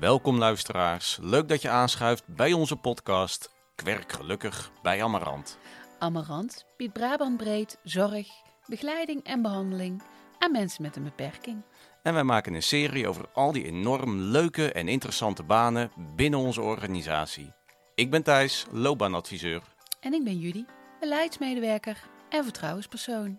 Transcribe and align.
Welkom 0.00 0.38
luisteraars. 0.38 1.18
Leuk 1.22 1.48
dat 1.48 1.62
je 1.62 1.68
aanschuift 1.68 2.26
bij 2.26 2.52
onze 2.52 2.76
podcast 2.76 3.50
Kwerk 3.74 4.12
Gelukkig 4.12 4.70
bij 4.82 5.02
Amarant. 5.02 5.58
Amarant 5.98 6.64
biedt 6.76 6.92
Brabant 6.92 7.36
breed 7.36 7.78
zorg, 7.82 8.28
begeleiding 8.66 9.24
en 9.24 9.42
behandeling 9.42 10.02
aan 10.38 10.52
mensen 10.52 10.82
met 10.82 10.96
een 10.96 11.02
beperking. 11.02 11.62
En 12.02 12.14
wij 12.14 12.24
maken 12.24 12.54
een 12.54 12.62
serie 12.62 13.08
over 13.08 13.28
al 13.32 13.52
die 13.52 13.64
enorm 13.64 14.20
leuke 14.20 14.72
en 14.72 14.88
interessante 14.88 15.42
banen 15.42 15.90
binnen 16.16 16.38
onze 16.38 16.60
organisatie. 16.60 17.52
Ik 17.94 18.10
ben 18.10 18.22
Thijs, 18.22 18.66
loopbaanadviseur. 18.70 19.62
En 20.00 20.12
ik 20.12 20.24
ben 20.24 20.38
Judy, 20.38 20.64
beleidsmedewerker 21.00 21.98
en 22.28 22.44
vertrouwenspersoon. 22.44 23.38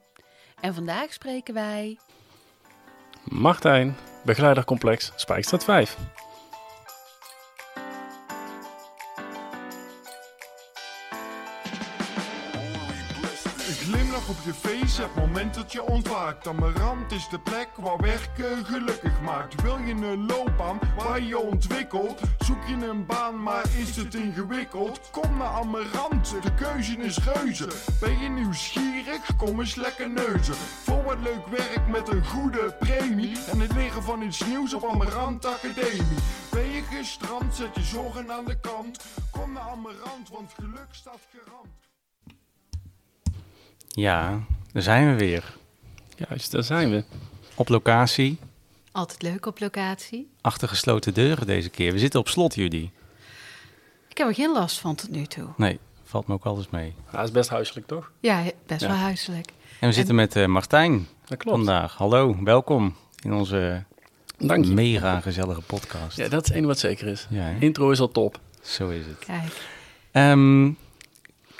En 0.61 0.73
vandaag 0.73 1.13
spreken 1.13 1.53
wij 1.53 1.97
Martijn, 3.23 3.95
begeleidercomplex 4.23 5.11
Spijkstraat 5.15 5.63
5. 5.63 5.97
Face, 14.85 15.01
het 15.01 15.15
moment 15.15 15.53
dat 15.53 15.71
je 15.71 15.83
ontwaakt. 15.83 16.47
Amarant 16.47 17.11
is 17.11 17.29
de 17.29 17.39
plek 17.39 17.69
waar 17.77 17.97
werken 17.97 18.65
gelukkig 18.65 19.21
maakt. 19.21 19.61
Wil 19.61 19.77
je 19.77 19.93
een 19.93 20.25
loopbaan 20.25 20.79
waar 20.97 21.21
je 21.21 21.37
ontwikkelt? 21.37 22.19
Zoek 22.39 22.63
je 22.67 22.87
een 22.87 23.05
baan, 23.05 23.43
maar 23.43 23.63
is 23.77 23.95
het 23.95 24.15
ingewikkeld? 24.15 25.09
Kom 25.11 25.37
naar 25.37 25.47
Amarant, 25.47 26.35
de 26.41 26.53
keuze 26.53 26.97
is 26.97 27.17
reuze. 27.17 27.67
Ben 27.99 28.19
je 28.19 28.29
nieuwsgierig? 28.29 29.35
Kom 29.37 29.59
eens 29.59 29.75
lekker 29.75 30.09
neuzen. 30.09 30.55
Voor 30.55 31.03
wat 31.03 31.19
leuk 31.19 31.47
werk 31.47 31.87
met 31.87 32.07
een 32.07 32.25
goede 32.25 32.75
premie. 32.79 33.37
En 33.51 33.59
het 33.59 33.73
leren 33.73 34.03
van 34.03 34.21
iets 34.21 34.45
nieuws 34.45 34.73
op 34.73 34.85
Amarant 34.85 35.45
Academie. 35.45 36.17
Ben 36.51 36.69
je 36.69 36.81
gestrand, 36.81 37.55
zet 37.55 37.75
je 37.75 37.81
zorgen 37.81 38.31
aan 38.31 38.45
de 38.45 38.59
kant. 38.59 39.05
Kom 39.31 39.53
naar 39.53 39.69
Amarant, 39.69 40.29
want 40.29 40.53
geluk 40.53 40.87
staat 40.91 41.19
garant. 41.31 41.83
Ja, 43.87 44.39
daar 44.75 44.83
zijn 44.83 45.09
we 45.11 45.15
weer. 45.25 45.53
Juist, 46.29 46.51
daar 46.51 46.63
zijn 46.63 46.89
we. 46.89 47.03
Op 47.55 47.69
locatie, 47.69 48.39
altijd 48.91 49.21
leuk 49.21 49.45
op 49.45 49.59
locatie. 49.59 50.29
achter 50.41 50.67
gesloten 50.67 51.13
deuren 51.13 51.45
deze 51.47 51.69
keer. 51.69 51.91
We 51.91 51.99
zitten 51.99 52.19
op 52.19 52.27
slot, 52.27 52.55
Judy. 52.55 52.89
Ik 54.09 54.17
heb 54.17 54.27
er 54.27 54.33
geen 54.33 54.51
last 54.51 54.79
van 54.79 54.95
tot 54.95 55.09
nu 55.09 55.25
toe. 55.25 55.47
Nee, 55.57 55.79
valt 56.03 56.27
me 56.27 56.33
ook 56.33 56.45
alles 56.45 56.69
mee. 56.69 56.93
Hij 57.05 57.23
is 57.23 57.31
best 57.31 57.49
huiselijk, 57.49 57.87
toch? 57.87 58.11
Ja, 58.19 58.43
best 58.65 58.81
Ja. 58.81 58.87
wel 58.87 58.97
huiselijk. 58.97 59.49
En 59.79 59.87
we 59.87 59.93
zitten 59.93 60.15
met 60.15 60.35
eh, 60.35 60.45
Martijn 60.45 61.07
Dat 61.25 61.37
klopt. 61.37 61.57
vandaag. 61.57 61.93
Hallo, 61.97 62.43
welkom 62.43 62.95
in 63.21 63.33
onze 63.33 63.83
Dank 64.37 64.65
je. 64.65 64.71
mega 64.73 65.19
gezellige 65.19 65.61
podcast. 65.61 66.17
Ja, 66.17 66.27
dat 66.27 66.43
is 66.43 66.51
één 66.51 66.65
wat 66.65 66.79
zeker 66.79 67.07
is. 67.07 67.27
Ja? 67.29 67.49
Intro 67.59 67.91
is 67.91 67.99
al 67.99 68.11
top. 68.11 68.39
Zo 68.61 68.89
is 68.89 69.05
het. 69.05 69.19
Kijk, 69.19 69.73
Ehm, 70.11 70.71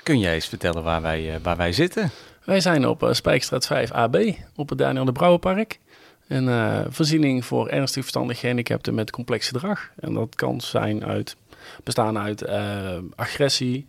kun 0.02 0.18
jij 0.18 0.34
eens 0.34 0.46
vertellen 0.48 0.82
waar 0.82 1.02
wij, 1.02 1.34
eh, 1.34 1.40
waar 1.42 1.56
wij 1.56 1.72
zitten? 1.72 2.10
Wij 2.46 2.60
zijn 2.60 2.86
op 2.86 3.02
eh, 3.02 3.12
Spijkstraat 3.12 3.66
5 3.66 3.90
AB, 3.92 4.16
op 4.56 4.68
het 4.68 4.78
Daniel 4.78 5.04
de 5.04 5.12
Brouwerpark. 5.12 5.80
Een 6.28 6.48
eh, 6.48 6.80
voorziening 6.88 7.44
voor 7.44 7.68
ernstig 7.68 8.00
verstandig 8.02 8.38
gehandicapten 8.38 8.94
met 8.94 9.10
complex 9.10 9.46
gedrag. 9.48 9.90
En 9.96 10.14
dat 10.14 10.34
kan 10.34 10.60
zijn 10.60 11.04
uit, 11.04 11.36
bestaan 11.84 12.18
uit 12.18 12.42
eh, 12.42 12.98
agressie, 13.16 13.86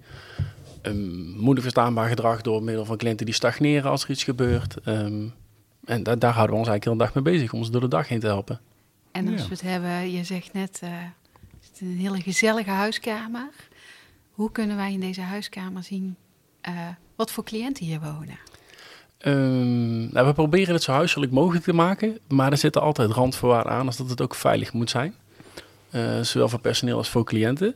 um, 0.84 1.30
moeilijk 1.36 1.62
verstaanbaar 1.62 2.08
gedrag 2.10 2.42
door 2.42 2.64
middel 2.64 2.86
van 2.86 2.98
cliënten 2.98 3.26
die 3.26 3.36
stagneren 3.36 3.92
als 3.92 4.04
er 4.04 4.10
iets 4.10 4.24
gebeurt. 4.24 4.78
Ehm, 4.84 5.28
en 5.86 6.04
da- 6.04 6.16
daar 6.16 6.34
houden 6.34 6.56
we 6.56 6.60
ons 6.62 6.68
eigenlijk 6.70 6.84
heel 6.84 6.94
de 6.98 7.00
dag 7.00 7.14
mee 7.14 7.34
bezig, 7.34 7.54
om 7.54 7.64
ze 7.64 7.72
door 7.72 7.82
de 7.82 7.88
dag 7.88 8.08
heen 8.08 8.20
te 8.20 8.28
helpen. 8.28 8.60
en 9.12 9.28
als 9.32 9.42
Ja. 9.42 9.48
we 9.48 9.54
het 9.54 9.62
hebben, 9.62 10.12
je 10.12 10.24
zegt 10.24 10.54
net, 10.54 10.80
eh 10.84 10.90
het 11.62 11.72
is 11.74 11.82
een 11.82 11.98
hele 11.98 12.22
gezellige 12.22 12.70
huiskamer. 12.70 13.50
Hoe 14.32 14.52
kunnen 14.52 14.76
wij 14.78 14.94
in 14.94 15.00
deze 15.00 15.22
huiskamer 15.22 15.84
zien 15.84 16.16
eh, 16.62 16.74
wat 17.18 17.32
voor 17.32 17.44
cliënten 17.44 17.86
hier 17.86 18.00
wonen? 18.00 18.40
Ehm, 19.18 20.14
nou, 20.14 20.28
we 20.28 20.34
proberen 20.34 20.74
het 20.74 20.84
zo 20.84 20.92
huiselijk 20.92 21.32
mogelijk 21.32 21.64
te 21.64 21.74
maken, 21.74 22.20
maar 22.28 22.52
er 22.52 22.58
zitten 22.58 22.82
altijd 22.82 23.12
randvoorwaarden 23.12 23.72
aan 23.72 23.86
als 23.86 23.98
dat 23.98 24.10
het 24.10 24.22
ook 24.22 24.36
veilig 24.36 24.74
moet 24.74 24.90
zijn. 24.90 25.16
Eh, 25.90 26.22
zowel 26.22 26.50
voor 26.50 26.60
personeel 26.60 26.98
als 26.98 27.10
voor 27.10 27.26
cliënten. 27.26 27.76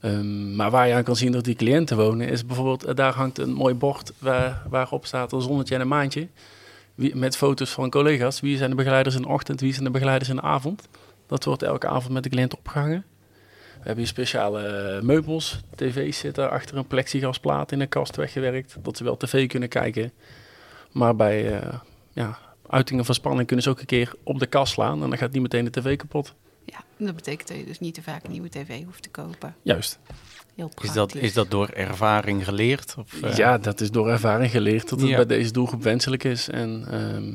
Ehm, 0.00 0.56
maar 0.56 0.70
waar 0.70 0.88
je 0.88 0.94
aan 0.94 1.02
kan 1.02 1.16
zien 1.16 1.32
dat 1.32 1.44
die 1.44 1.54
cliënten 1.54 1.96
wonen, 1.96 2.28
is 2.28 2.46
bijvoorbeeld, 2.46 2.84
eh, 2.84 2.94
daar 2.94 3.14
hangt 3.14 3.38
een 3.38 3.52
mooi 3.52 3.74
bord 3.74 4.12
waar, 4.18 4.62
waarop 4.68 5.06
staat 5.06 5.32
een 5.32 5.40
zonnetje 5.40 5.74
en 5.74 5.80
een 5.80 5.88
maandje. 5.88 6.28
Met 6.94 7.36
foto's 7.36 7.70
van 7.70 7.90
collega's. 7.90 8.40
Wie 8.40 8.56
zijn 8.56 8.70
de 8.70 8.76
begeleiders 8.76 9.14
in 9.14 9.22
de 9.22 9.28
ochtend, 9.28 9.60
wie 9.60 9.72
zijn 9.72 9.84
de 9.84 9.90
begeleiders 9.90 10.30
in 10.30 10.36
de 10.36 10.42
avond. 10.42 10.88
Dat 11.26 11.44
wordt 11.44 11.62
elke 11.62 11.88
avond 11.88 12.12
met 12.12 12.22
de 12.22 12.28
cliënt 12.28 12.56
opgehangen. 12.56 13.04
We 13.84 13.90
hebben 13.90 14.04
hier 14.08 14.12
speciale 14.14 14.60
eh, 14.66 15.02
meubels. 15.02 15.60
TV's 15.74 16.18
zitten 16.18 16.50
achter 16.50 16.76
een 16.76 16.86
plexiglasplaat 16.86 17.72
in 17.72 17.80
een 17.80 17.88
kast 17.88 18.16
weggewerkt. 18.16 18.76
Dat 18.82 18.96
ze 18.96 19.04
wel 19.04 19.16
tv 19.16 19.48
kunnen 19.48 19.68
kijken. 19.68 20.12
Maar 20.92 21.16
bij 21.16 21.60
eh, 21.60 21.74
ja, 22.12 22.38
uitingen 22.68 23.04
van 23.04 23.14
spanning 23.14 23.46
kunnen 23.46 23.64
ze 23.64 23.70
ook 23.70 23.80
een 23.80 23.86
keer 23.86 24.12
op 24.22 24.38
de 24.38 24.46
kast 24.46 24.72
slaan. 24.72 25.02
En 25.02 25.08
dan 25.08 25.18
gaat 25.18 25.32
niet 25.32 25.42
meteen 25.42 25.64
de 25.64 25.70
tv 25.70 25.96
kapot. 25.96 26.34
Ja, 26.64 26.84
dat 26.96 27.14
betekent 27.14 27.48
dat 27.48 27.56
je 27.56 27.64
dus 27.64 27.80
niet 27.80 27.94
te 27.94 28.02
vaak 28.02 28.24
een 28.24 28.30
nieuwe 28.30 28.48
tv 28.48 28.84
hoeft 28.84 29.02
te 29.02 29.08
kopen. 29.10 29.54
Juist. 29.62 29.98
Heel 30.54 30.70
Is 30.82 30.92
dat, 30.92 31.14
is 31.14 31.32
dat 31.32 31.50
door 31.50 31.68
ervaring 31.68 32.44
geleerd? 32.44 32.94
Of, 32.98 33.22
eh, 33.22 33.36
Ja, 33.36 33.58
dat 33.58 33.80
is 33.80 33.90
door 33.90 34.08
ervaring 34.08 34.50
geleerd 34.50 34.88
dat 34.88 35.00
het 35.00 35.08
Ja. 35.08 35.16
bij 35.16 35.26
deze 35.26 35.52
doelgroep 35.52 35.82
wenselijk 35.82 36.24
is. 36.24 36.48
En 36.48 36.86
ehm, 36.90 37.32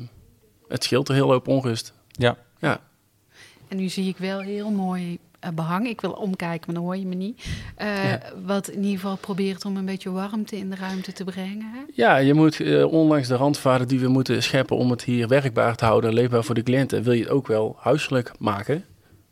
het 0.68 0.84
scheelt 0.84 1.08
er 1.10 1.14
heel 1.14 1.32
hoop 1.32 1.48
onrust. 1.48 1.94
Ja. 2.12 2.38
Ja, 2.60 2.82
En 3.68 3.78
nu 3.78 3.90
zie 3.90 4.08
ik 4.08 4.18
wel 4.18 4.40
heel 4.40 4.72
mooi 4.72 5.20
behang. 5.56 5.88
Ik 5.88 6.02
wil 6.02 6.12
omkijken, 6.12 6.64
maar 6.66 6.76
dan 6.76 6.84
hoor 6.84 6.98
je 6.98 7.06
me 7.06 7.16
niet. 7.16 7.46
Eh, 7.76 8.04
Ja. 8.10 8.22
Wat 8.46 8.68
in 8.68 8.84
ieder 8.84 9.00
geval 9.00 9.18
probeert 9.18 9.66
om 9.66 9.78
een 9.78 9.86
beetje 9.86 10.12
warmte 10.12 10.58
in 10.58 10.70
de 10.70 10.76
ruimte 10.76 11.14
te 11.14 11.24
brengen. 11.24 11.72
Hè? 11.74 11.80
ja 11.94 12.18
je 12.18 12.34
moet 12.34 12.60
eh, 12.60 12.92
ondanks 12.92 13.28
de 13.28 13.36
randvaarden 13.36 13.88
die 13.88 14.00
we 14.00 14.08
moeten 14.08 14.44
scheppen 14.44 14.78
om 14.78 14.90
het 14.90 15.04
hier 15.04 15.28
werkbaar 15.28 15.76
te 15.76 15.86
houden 15.86 16.10
en 16.10 16.16
leefbaar 16.16 16.44
voor 16.44 16.56
de 16.56 16.64
cliënten, 16.64 17.04
wil 17.04 17.14
je 17.14 17.22
het 17.22 17.32
ook 17.32 17.48
wel 17.48 17.76
huiselijk 17.80 18.32
maken. 18.40 18.86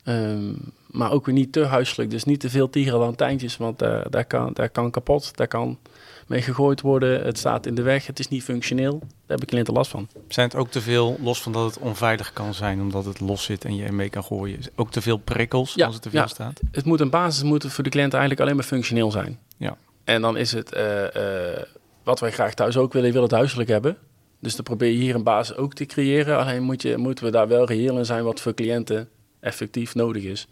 Ehm, 0.04 0.54
maar 0.88 1.12
ook 1.12 1.26
weer 1.26 1.36
niet 1.36 1.52
te 1.52 1.66
huiselijk. 1.66 2.10
Dus 2.10 2.24
niet 2.24 2.40
te 2.40 2.50
veel 2.50 2.70
tierenlantijntjes, 2.70 3.58
want 3.58 3.82
eh, 3.82 4.02
daar, 4.10 4.26
kan, 4.26 4.54
daar 4.54 4.70
kan 4.70 4.92
kapot, 4.92 5.38
daar 5.38 5.48
kan 5.48 5.78
mee 6.28 6.42
gegooid 6.42 6.82
worden. 6.82 7.26
Het 7.26 7.38
staat 7.38 7.66
in 7.66 7.76
de 7.76 7.82
weg, 7.82 8.06
het 8.08 8.20
is 8.20 8.28
niet 8.28 8.44
functioneel. 8.44 8.98
Daar 9.00 9.10
hebben 9.28 9.48
cliënten 9.48 9.74
last 9.74 9.92
van. 9.92 10.08
Zijn 10.28 10.48
het 10.48 10.58
ook 10.58 10.70
te 10.70 10.82
veel, 10.82 11.18
los 11.22 11.42
van 11.42 11.52
dat 11.52 11.66
het 11.66 11.84
onveilig 11.84 12.34
kan 12.34 12.54
zijn 12.54 12.82
omdat 12.82 13.06
het 13.06 13.20
los 13.20 13.44
zit 13.44 13.66
en 13.66 13.76
je 13.76 13.86
ermee 13.86 14.10
kan 14.10 14.24
gooien, 14.24 14.58
is 14.60 14.68
ook 14.76 14.92
te 14.92 15.02
veel 15.02 15.18
prikkels 15.18 15.74
Ja, 15.74 15.86
als 15.86 15.94
het 15.94 16.04
te 16.04 16.10
veel 16.10 16.20
ja. 16.20 16.28
staat? 16.28 16.60
Het 16.72 16.86
moet 16.86 17.00
een 17.00 17.10
basis 17.10 17.44
moeten 17.44 17.72
voor 17.72 17.84
de 17.84 17.90
cliënt 17.90 18.12
eigenlijk 18.12 18.42
alleen 18.42 18.56
maar 18.56 18.66
functioneel 18.66 19.12
zijn. 19.12 19.40
Ja. 19.58 19.78
En 20.04 20.22
dan 20.22 20.38
is 20.38 20.52
het 20.52 20.74
eh, 20.74 21.52
eh, 21.56 21.64
wat 22.04 22.20
wij 22.20 22.32
graag 22.32 22.54
thuis 22.54 22.78
ook 22.78 22.94
willen, 22.94 23.08
je 23.08 23.14
wil 23.14 23.24
het 23.24 23.32
huiselijk 23.32 23.70
hebben. 23.70 23.98
Dus 24.40 24.56
dan 24.56 24.64
probeer 24.64 24.92
je 24.92 24.98
hier 24.98 25.16
een 25.16 25.24
basis 25.24 25.56
ook 25.56 25.74
te 25.74 25.86
creëren. 25.86 26.38
Alleen 26.38 26.64
moet 26.64 26.82
je, 26.82 26.98
moeten 26.98 27.26
we 27.26 27.32
daar 27.32 27.48
wel 27.48 27.66
reëel 27.66 27.98
in 27.98 28.06
zijn 28.06 28.24
wat 28.24 28.42
voor 28.42 28.54
cliënten 28.54 29.10
effectief 29.40 29.96
nodig 29.96 30.24
is. 30.24 30.48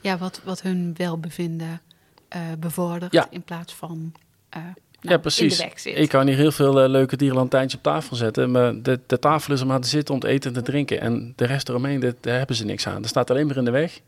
Ja, 0.00 0.18
wat, 0.18 0.40
wat 0.44 0.62
hun 0.62 0.94
welbevinden 0.96 1.80
eh 2.28 2.40
bevordert 2.58 3.12
Ja. 3.12 3.26
in 3.30 3.42
plaats 3.42 3.74
van 3.74 4.12
nou, 4.60 4.74
ja, 5.00 5.18
precies. 5.18 5.52
in 5.58 5.64
de 5.64 5.70
weg 5.70 5.80
zit. 5.80 5.98
Ik 5.98 6.08
kan 6.08 6.26
hier 6.26 6.36
heel 6.36 6.52
veel 6.52 6.80
eh, 6.82 6.88
leuke 6.88 7.16
dierlantijntjes 7.16 7.74
op 7.74 7.82
tafel 7.82 8.16
zetten. 8.16 8.50
Maar 8.50 8.82
de, 8.82 9.00
de 9.06 9.18
tafel 9.18 9.52
is 9.52 9.62
om 9.62 9.72
aan 9.72 9.80
te 9.80 9.88
zitten, 9.88 10.14
om 10.14 10.20
te 10.20 10.26
eten 10.28 10.50
en 10.54 10.56
te 10.56 10.70
drinken. 10.70 11.00
En 11.00 11.32
de 11.36 11.44
rest 11.46 11.68
eromheen, 11.68 12.00
dat- 12.00 12.16
daar 12.20 12.38
hebben 12.38 12.56
ze 12.56 12.64
niks 12.64 12.86
aan. 12.86 13.02
Er 13.02 13.08
staat 13.08 13.30
alleen 13.30 13.46
maar 13.46 13.56
in 13.56 13.64
de 13.64 13.70
weg. 13.70 14.00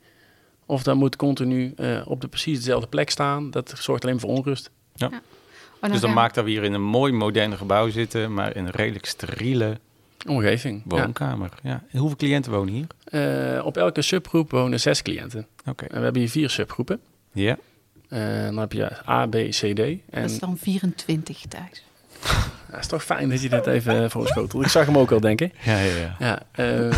Of 0.65 0.83
dan 0.83 0.97
moet 0.97 1.15
continu 1.15 1.73
eh, 1.75 2.01
op 2.05 2.21
de 2.21 2.27
precies 2.27 2.57
dezelfde 2.57 2.87
plek 2.87 3.09
staan. 3.09 3.51
Dat 3.51 3.73
zorgt 3.77 4.03
alleen 4.05 4.19
voor 4.19 4.29
onrust. 4.29 4.69
Maar 4.97 5.89
Dus 5.89 5.99
dat 5.99 6.09
gaan- 6.09 6.13
maakt 6.19 6.35
dat 6.35 6.43
we 6.43 6.49
hier 6.49 6.63
in 6.63 6.73
een 6.73 6.81
mooi 6.83 7.11
modern 7.13 7.57
gebouw 7.57 7.89
zitten, 7.89 8.33
maar 8.33 8.55
in 8.55 8.65
een 8.65 8.71
redelijk 8.71 9.05
steriele 9.05 9.77
Omgeving. 10.27 10.83
Ja. 10.87 10.95
woonkamer. 11.01 11.49
Ja. 11.63 11.83
En 11.91 11.99
hoeveel 11.99 12.17
cliënten 12.17 12.51
wonen 12.51 12.73
hier? 12.73 12.85
Eh, 13.57 13.65
op 13.65 13.77
elke 13.77 14.01
subgroep 14.01 14.51
wonen 14.51 14.79
zes 14.79 15.01
cliënten. 15.01 15.47
Oké. 15.65 15.85
En 15.85 15.97
we 15.97 16.03
hebben 16.03 16.21
hier 16.21 16.31
vier 16.31 16.49
subgroepen. 16.49 16.99
Ja. 17.31 17.57
En 18.09 18.45
dan 18.45 18.57
heb 18.57 18.71
je 18.71 19.09
A, 19.09 19.25
B, 19.25 19.31
C, 19.31 19.75
D. 19.75 19.79
En 19.79 20.01
Dat 20.09 20.29
is 20.29 20.39
dan 20.39 20.57
24 20.57 21.41
thuis. 21.49 21.83
ja, 22.23 22.75
het 22.75 22.79
is 22.79 22.87
toch 22.87 23.03
fijn 23.03 23.29
dat 23.29 23.41
je 23.41 23.49
dit 23.49 23.65
even 23.67 24.03
uh, 24.03 24.09
voorschotelt. 24.09 24.63
Ik 24.63 24.69
zag 24.69 24.85
hem 24.85 24.97
ook 24.97 25.11
al 25.11 25.19
denken. 25.19 25.51
Ja, 25.63 25.79
ja, 25.79 25.95
ja. 25.95 26.15
Ja, 26.19 26.41
ehm, 26.51 26.93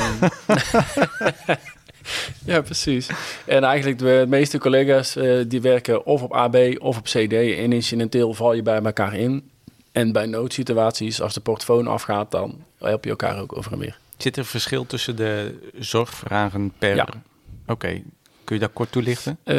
ja, 2.52 2.62
precies. 2.62 3.10
En 3.46 3.63
eigenlijk 3.63 4.00
de 4.00 4.25
meeste 4.28 4.58
collega's 4.58 5.16
eh, 5.16 5.40
die 5.48 5.62
werken 5.62 6.06
of 6.06 6.22
op 6.22 6.34
AB 6.34 6.56
of 6.78 6.98
op 6.98 7.04
CD. 7.04 7.34
En 7.34 7.74
incidenteel 7.74 8.34
val 8.34 8.54
je 8.54 8.62
bij 8.62 8.81
elkaar 8.81 9.16
in. 9.16 9.50
En 9.92 10.12
bij 10.12 10.25
noodsituaties, 10.25 11.22
als 11.22 11.34
de 11.34 11.40
portofoon 11.40 11.88
afgaat, 11.88 12.31
dan 12.31 12.63
help 12.78 13.04
je 13.04 13.10
elkaar 13.10 13.40
ook 13.40 13.58
over 13.58 13.72
en 13.72 13.80
weer. 13.80 13.98
Zit 14.18 14.38
er 14.38 14.46
verschil 14.46 14.86
tussen 14.86 15.16
de 15.16 15.60
zorgvragen 15.80 16.74
per... 16.78 16.96
Ja. 16.96 17.08
Oké. 17.68 18.02
Kun 18.51 18.59
je 18.59 18.65
dat 18.65 18.75
kort 18.75 18.92
toelichten? 18.92 19.38
Eh, 19.44 19.56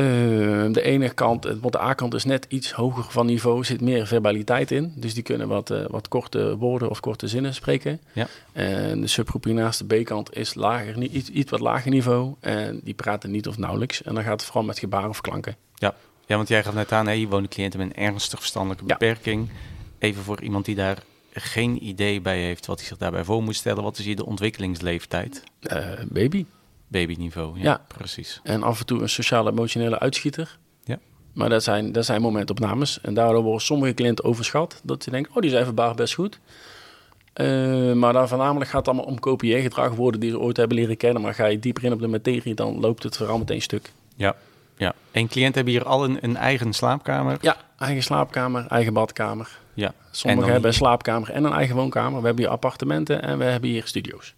de 0.73 0.83
ene 0.83 1.09
kant, 1.15 1.45
het- 1.45 1.61
want 1.61 1.73
de 1.73 1.81
A-kant 1.81 2.15
is 2.15 2.25
net 2.25 2.47
iets 2.49 2.73
hoger 2.73 3.05
van 3.09 3.27
niveau, 3.27 3.65
zit 3.65 3.81
meer 3.81 4.07
verbaliteit 4.07 4.71
in. 4.71 4.93
Dus 4.97 5.15
die 5.15 5.23
kunnen 5.23 5.49
wat, 5.49 5.71
eh, 5.71 5.85
wat 5.89 6.09
korte 6.09 6.57
woorden 6.57 6.91
of 6.91 7.01
korte 7.01 7.29
zinnen 7.29 7.55
spreken. 7.55 8.01
Ja. 8.13 8.27
En 8.53 9.01
de 9.01 9.07
subgroep 9.07 9.45
hiernaast 9.45 9.89
de 9.89 9.97
B-kant 10.03 10.37
is 10.37 10.55
lager, 10.55 11.03
iets, 11.03 11.29
iets 11.29 11.51
wat 11.51 11.61
lager 11.61 11.91
niveau. 11.91 12.35
En 12.41 12.81
die 12.85 12.95
praten 12.95 13.31
niet 13.31 13.49
of 13.49 13.59
nauwelijks. 13.59 14.03
En 14.03 14.15
dan 14.15 14.23
gaat 14.23 14.33
het 14.33 14.45
vooral 14.45 14.63
met 14.65 14.79
gebaren 14.79 15.09
of 15.09 15.21
klanken. 15.21 15.57
Ja, 15.75 15.95
want 16.37 16.49
jij 16.49 16.63
gaf 16.65 16.75
net 16.75 16.93
aan, 16.93 17.07
hè, 17.07 17.13
je 17.13 17.29
woont 17.29 17.49
cliënten 17.49 17.79
met 17.79 17.89
een 17.97 18.03
ernstig 18.03 18.39
verstandelijke 18.39 18.85
Ja. 18.87 18.97
beperking. 18.97 19.49
Even 19.99 20.23
voor 20.23 20.43
iemand 20.43 20.65
die 20.65 20.75
daar 20.75 20.99
geen 21.33 21.87
idee 21.87 22.21
bij 22.21 22.41
heeft 22.43 22.67
wat 22.67 22.79
hij 22.79 22.89
zich 22.89 22.97
daarbij 22.97 23.25
voor 23.25 23.43
moet 23.43 23.57
stellen. 23.57 23.83
Wat 23.83 23.99
is 23.99 24.05
hier 24.05 24.17
de 24.17 24.27
ontwikkelingsleeftijd? 24.27 25.43
Eh, 25.61 25.87
baby. 26.09 26.45
Babyniveau. 26.93 27.59
Ja, 27.59 27.63
Ja. 27.65 27.81
precies. 27.87 28.41
En 28.43 28.63
af 28.63 28.81
en 28.81 28.87
toe 28.87 29.03
een 29.03 29.09
sociaal-emotionele 29.09 29.99
uitschieter. 29.99 30.59
Ja. 30.85 30.99
Maar 31.33 31.49
dat 31.49 31.63
zijn, 31.63 31.93
dat 31.93 32.05
zijn 32.05 32.21
momentopnames. 32.23 33.01
En 33.01 33.15
daardoor 33.15 33.43
worden 33.43 33.61
sommige 33.63 33.95
cliënten 33.95 34.25
overschat. 34.25 34.81
Dat 34.85 35.03
ze 35.03 35.11
denken, 35.11 35.35
oh, 35.35 35.41
die 35.43 35.51
zijn 35.51 35.65
verbaasd 35.65 35.97
best 35.97 36.15
goed. 36.15 36.39
Eh, 37.33 37.93
maar 37.93 38.13
dan 38.13 38.29
voornamelijk 38.29 38.71
gaat 38.71 38.79
het 38.87 38.89
allemaal 38.89 39.13
om 39.13 39.19
kopieergedrag, 39.21 39.95
woorden 39.95 40.21
die 40.21 40.31
ze 40.31 40.39
ooit 40.39 40.57
hebben 40.57 40.77
leren 40.77 40.97
kennen. 40.97 41.23
Maar 41.23 41.35
ga 41.35 41.47
je 41.47 41.59
dieper 41.59 41.85
in 41.85 41.93
op 41.93 42.01
de 42.01 42.07
materie, 42.07 42.55
dan 42.55 42.81
loopt 42.81 43.03
het 43.03 43.17
vooral 43.17 43.39
meteen 43.39 43.63
stuk. 43.63 43.93
Ja. 44.17 44.35
ja. 44.77 44.95
En 45.11 45.29
cliënten 45.29 45.55
hebben 45.55 45.73
hier 45.73 45.85
al 45.85 46.05
een, 46.05 46.19
een 46.21 46.37
eigen 46.37 46.73
slaapkamer. 46.73 47.39
Ja, 47.41 47.57
eigen 47.79 48.03
slaapkamer, 48.03 48.67
eigen 48.67 48.93
badkamer. 48.93 49.59
Ja. 49.75 49.87
En 49.87 49.95
Sommigen 50.11 50.53
hebben 50.53 50.71
een 50.71 50.77
slaapkamer 50.77 51.31
en 51.31 51.45
een 51.45 51.53
eigen 51.53 51.77
woonkamer. 51.77 52.21
We 52.21 52.27
hebben 52.27 52.45
hier 52.45 52.53
appartementen 52.53 53.23
en 53.23 53.39
we 53.39 53.45
hebben 53.45 53.71
hier 53.71 53.87
studio's. 53.87 54.35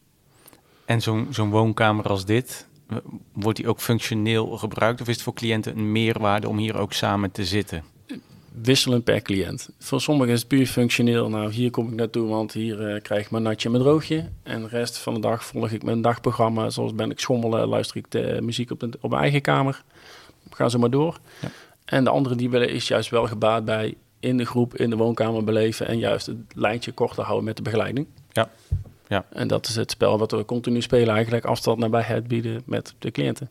En 0.85 1.03
zo'n 1.03 1.27
zo'n 1.31 1.51
woonkamer 1.51 2.05
als 2.09 2.25
dit, 2.25 2.67
w- 2.87 2.95
wordt 3.33 3.59
die 3.59 3.69
ook 3.69 3.81
functioneel 3.81 4.47
gebruikt? 4.47 5.01
Of 5.01 5.09
is 5.09 5.15
het 5.15 5.23
voor 5.23 5.35
cliënten 5.35 5.77
een 5.77 5.93
meerwaarde 5.93 6.49
om 6.49 6.59
hier 6.59 6.77
ook 6.77 6.93
samen 6.93 7.31
te 7.31 7.45
zitten? 7.45 7.85
wisselend 8.63 9.05
per 9.05 9.23
cliënt. 9.23 9.69
Voor 9.79 10.01
sommigen 10.01 10.33
is 10.33 10.39
het 10.39 10.49
puur 10.49 10.67
functioneel. 10.67 11.29
Nou, 11.29 11.53
hier 11.53 11.71
kom 11.71 11.89
ik 11.89 11.95
naartoe, 11.95 12.29
want 12.29 12.53
hier 12.53 12.89
eh, 12.89 13.03
krijg 13.03 13.25
ik 13.25 13.31
mijn 13.31 13.43
natje 13.43 13.65
en 13.69 13.71
mijn 13.73 13.85
droogje. 13.85 14.29
En 14.43 14.63
de 14.63 14.69
rest 14.69 14.99
van 14.99 15.15
de 15.15 15.21
dag 15.21 15.45
volg 15.45 15.71
ik 15.71 15.83
mijn 15.83 16.03
dagprogramma. 16.03 16.71
Zoals 16.71 16.95
ben 16.95 17.11
ik 17.11 17.21
schommelen, 17.21 17.69
luister 17.69 17.97
ik 17.97 18.11
de 18.11 18.39
muziek 18.43 18.71
op, 18.71 18.81
de, 18.81 18.89
op 19.01 19.11
mijn 19.11 19.23
eigen 19.23 19.41
kamer. 19.41 19.83
Gaan 20.51 20.71
ze 20.71 20.79
maar 20.79 20.91
door. 20.91 21.19
Ja. 21.41 21.49
En 21.85 22.05
de 22.05 22.11
anderen 22.11 22.37
die 22.39 22.51
willen 22.51 22.69
is 22.71 22.89
juist 22.89 23.11
wel 23.11 23.27
gebaat 23.27 23.65
bij 23.65 23.95
in 24.21 24.37
de 24.37 24.45
groep, 24.45 24.77
in 24.77 24.91
de 24.91 24.97
woonkamer 24.97 25.45
beleven. 25.45 25.87
En 25.87 25.99
juist 25.99 26.27
het 26.27 26.37
lijntje 26.55 26.93
korter 26.93 27.25
houden 27.25 27.45
met 27.45 27.57
de 27.57 27.63
begeleiding. 27.63 28.07
Ja. 28.33 28.51
Ja. 29.09 29.27
En 29.31 29.49
dat 29.49 29.69
is 29.69 29.77
het 29.77 29.91
spel 29.91 30.19
wat 30.19 30.31
we 30.31 30.45
continu 30.45 30.83
spelen 30.83 31.15
eigenlijk. 31.15 31.45
Afstand 31.45 31.79
nabijheid 31.79 32.29
bieden 32.29 32.62
met 32.67 32.95
de 32.99 33.11
cliënten. 33.11 33.49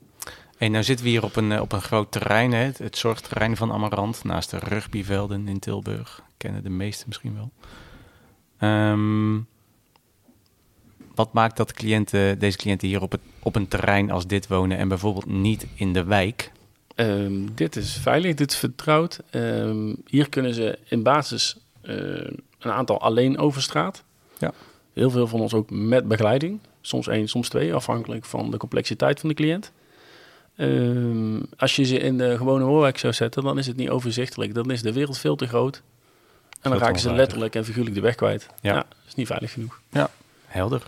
En 0.57 0.71
nou 0.71 0.83
zitten 0.83 1.05
we 1.05 1.11
hier 1.11 1.23
op 1.23 1.35
een, 1.35 1.51
eh, 1.51 1.61
op 1.61 1.71
een 1.71 1.81
groot 1.81 2.11
terrein, 2.11 2.51
hè? 2.51 2.63
het, 2.63 2.77
het 2.77 2.97
zorgterrein 2.97 3.57
van 3.57 3.71
Amarant, 3.71 4.23
naast 4.23 4.50
de 4.50 4.57
rugbyvelden 4.57 5.47
in 5.47 5.59
Tilburg. 5.59 6.21
Kennen 6.38 6.63
de 6.63 6.69
meesten 6.69 7.07
misschien 7.07 7.35
wel. 7.35 7.51
Ehm, 8.57 9.39
wat 11.15 11.33
maakt 11.33 11.57
dat 11.57 11.73
cliënten, 11.73 12.39
deze 12.39 12.57
cliënten 12.57 12.88
hier 12.88 13.01
op, 13.01 13.11
het, 13.11 13.21
op 13.39 13.55
een 13.55 13.67
terrein 13.67 14.11
als 14.11 14.27
dit 14.27 14.47
wonen 14.47 14.77
en 14.77 14.88
bijvoorbeeld 14.88 15.25
niet 15.25 15.67
in 15.75 15.94
de 15.94 16.03
wijk? 16.03 16.51
Ehm, 16.95 17.45
dit 17.53 17.75
is 17.75 17.97
veilig, 17.97 18.35
dit 18.35 18.51
is 18.51 18.57
vertrouwd. 18.57 19.19
Ehm, 19.29 19.94
hier 20.05 20.29
kunnen 20.29 20.53
ze 20.53 20.79
in 20.85 21.03
basis 21.03 21.57
eh, 21.81 21.95
een 22.59 22.71
aantal 22.71 23.01
alleen 23.01 23.38
over 23.38 23.61
straat. 23.61 24.03
Ja. 24.38 24.53
Heel 24.93 25.09
veel 25.09 25.27
van 25.27 25.39
ons 25.39 25.53
ook 25.53 25.69
met 25.69 26.07
begeleiding. 26.07 26.59
Soms 26.81 27.07
één, 27.07 27.27
soms 27.27 27.49
twee, 27.49 27.73
afhankelijk 27.73 28.25
van 28.25 28.51
de 28.51 28.57
complexiteit 28.57 29.19
van 29.19 29.29
de 29.29 29.35
cliënt. 29.35 29.71
Ehm, 30.55 31.39
als 31.57 31.75
je 31.75 31.83
ze 31.83 31.97
in 31.97 32.17
de 32.17 32.37
gewone 32.37 32.63
woonwijk 32.63 32.97
zou 32.97 33.13
zetten, 33.13 33.43
dan 33.43 33.57
is 33.57 33.67
het 33.67 33.75
niet 33.75 33.89
overzichtelijk. 33.89 34.53
Dan 34.53 34.71
is 34.71 34.81
de 34.81 34.93
wereld 34.93 35.17
veel 35.17 35.35
te 35.35 35.47
groot. 35.47 35.81
En 36.61 36.69
dan 36.69 36.79
raken 36.79 36.99
ze 36.99 37.13
letterlijk 37.13 37.55
en 37.55 37.65
figuurlijk 37.65 37.95
de 37.95 38.01
weg 38.01 38.15
kwijt. 38.15 38.47
Ja. 38.61 38.73
Ja, 38.73 38.85
is 39.07 39.15
niet 39.15 39.27
veilig 39.27 39.51
genoeg. 39.51 39.81
Helder. 40.45 40.81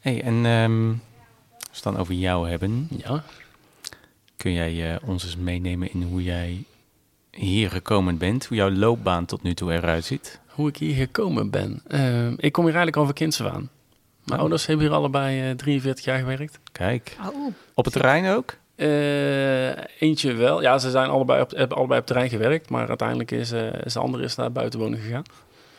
hey, 0.00 0.22
en 0.22 0.46
ehm, 0.46 0.88
als 0.88 0.98
we 1.58 1.74
het 1.74 1.82
dan 1.82 1.96
over 1.96 2.14
jou 2.14 2.48
hebben, 2.48 2.88
Ja. 2.90 3.24
kun 4.36 4.52
jij 4.52 4.94
eh, 4.94 5.08
ons 5.08 5.24
eens 5.24 5.36
meenemen 5.36 5.92
in 5.92 6.02
hoe 6.02 6.22
jij 6.22 6.64
hier 7.38 7.70
gekomen 7.70 8.18
bent, 8.18 8.46
hoe 8.46 8.56
jouw 8.56 8.70
loopbaan 8.70 9.24
tot 9.24 9.42
nu 9.42 9.54
toe 9.54 9.72
eruit 9.72 10.04
ziet? 10.04 10.40
Hoe 10.46 10.68
ik 10.68 10.76
hier 10.76 10.94
gekomen 10.94 11.50
ben. 11.50 11.82
Ehm, 11.88 12.32
ik 12.36 12.52
kom 12.52 12.64
hier 12.64 12.74
eigenlijk 12.74 12.96
al 12.96 13.04
van 13.04 13.14
kinds 13.14 13.40
af 13.40 13.46
aan. 13.52 13.70
Mijn 14.24 14.34
Oh. 14.34 14.38
ouders 14.38 14.66
hebben 14.66 14.86
hier 14.86 14.94
allebei 14.94 15.50
eh, 15.50 15.56
43 15.56 16.04
jaar 16.04 16.18
gewerkt. 16.18 16.58
Kijk, 16.72 17.16
Oh, 17.26 17.54
op 17.74 17.84
het 17.84 17.92
terrein 17.92 18.26
ook? 18.36 18.56
Eh, 18.76 19.68
eentje 19.98 20.32
wel. 20.32 20.62
Ja, 20.62 20.78
ze 20.78 20.90
zijn 20.90 21.10
allebei 21.10 21.40
op, 21.42 21.50
hebben 21.50 21.76
allebei 21.76 22.00
op 22.00 22.06
terrein 22.06 22.28
gewerkt. 22.28 22.70
Maar 22.70 22.88
uiteindelijk 22.88 23.30
is, 23.30 23.52
eh, 23.52 23.72
is 23.84 23.92
de 23.92 23.98
andere 23.98 24.24
is 24.24 24.34
naar 24.34 24.52
buiten 24.52 24.80
wonen 24.80 24.98
gegaan. 24.98 25.22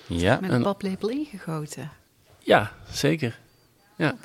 Ja. 0.08 0.38
met 0.42 0.50
En- 0.50 0.56
een 0.56 0.64
paplepel 0.64 1.10
ingegoten. 1.10 1.92
Ja, 2.40 2.72
zeker. 2.92 3.40
Ja. 3.98 4.16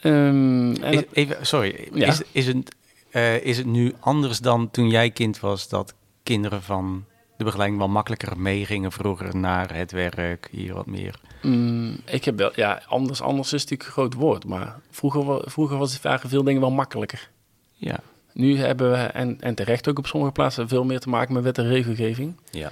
Ehm, 0.00 0.74
en 0.82 0.96
het- 0.96 1.06
even, 1.12 1.46
sorry, 1.46 1.88
Ja. 1.94 2.06
is, 2.06 2.22
is, 2.32 2.46
het, 2.46 2.74
eh, 3.16 3.44
is 3.44 3.56
het 3.56 3.66
nu 3.66 3.94
anders 4.00 4.38
dan 4.38 4.70
toen 4.70 4.88
jij 4.88 5.10
kind 5.10 5.40
was 5.40 5.68
dat 5.68 5.94
kinderen 6.22 6.62
van 6.62 7.04
de 7.36 7.44
begeleiding 7.44 7.80
wel 7.80 7.88
makkelijker 7.88 8.38
meegingen 8.38 8.92
vroeger 8.92 9.36
naar 9.36 9.74
het 9.74 9.92
werk, 9.92 10.48
hier 10.50 10.74
wat 10.74 10.86
meer? 10.86 11.20
mm, 11.42 11.98
ik 12.04 12.24
heb 12.24 12.36
wel, 12.38 12.52
ja, 12.54 12.82
anders, 12.88 13.20
anders 13.20 13.52
is 13.52 13.62
natuurlijk 13.62 13.88
een 13.88 13.94
groot 13.94 14.14
woord. 14.14 14.44
Maar 14.44 14.80
vroeger, 14.90 15.50
vroeger 15.50 15.78
was, 15.78 16.00
waren 16.00 16.28
veel 16.28 16.42
dingen 16.42 16.60
wel 16.60 16.70
makkelijker. 16.70 17.30
Ja. 17.72 18.00
Nu 18.32 18.58
hebben 18.58 18.90
we, 18.90 18.96
en, 18.96 19.40
en 19.40 19.54
terecht 19.54 19.88
ook 19.88 19.98
op 19.98 20.06
sommige 20.06 20.32
plaatsen, 20.32 20.68
veel 20.68 20.84
meer 20.84 21.00
te 21.00 21.08
maken 21.08 21.34
met 21.34 21.42
wet 21.42 21.58
en 21.58 21.68
regelgeving. 21.68 22.36
Ja. 22.50 22.70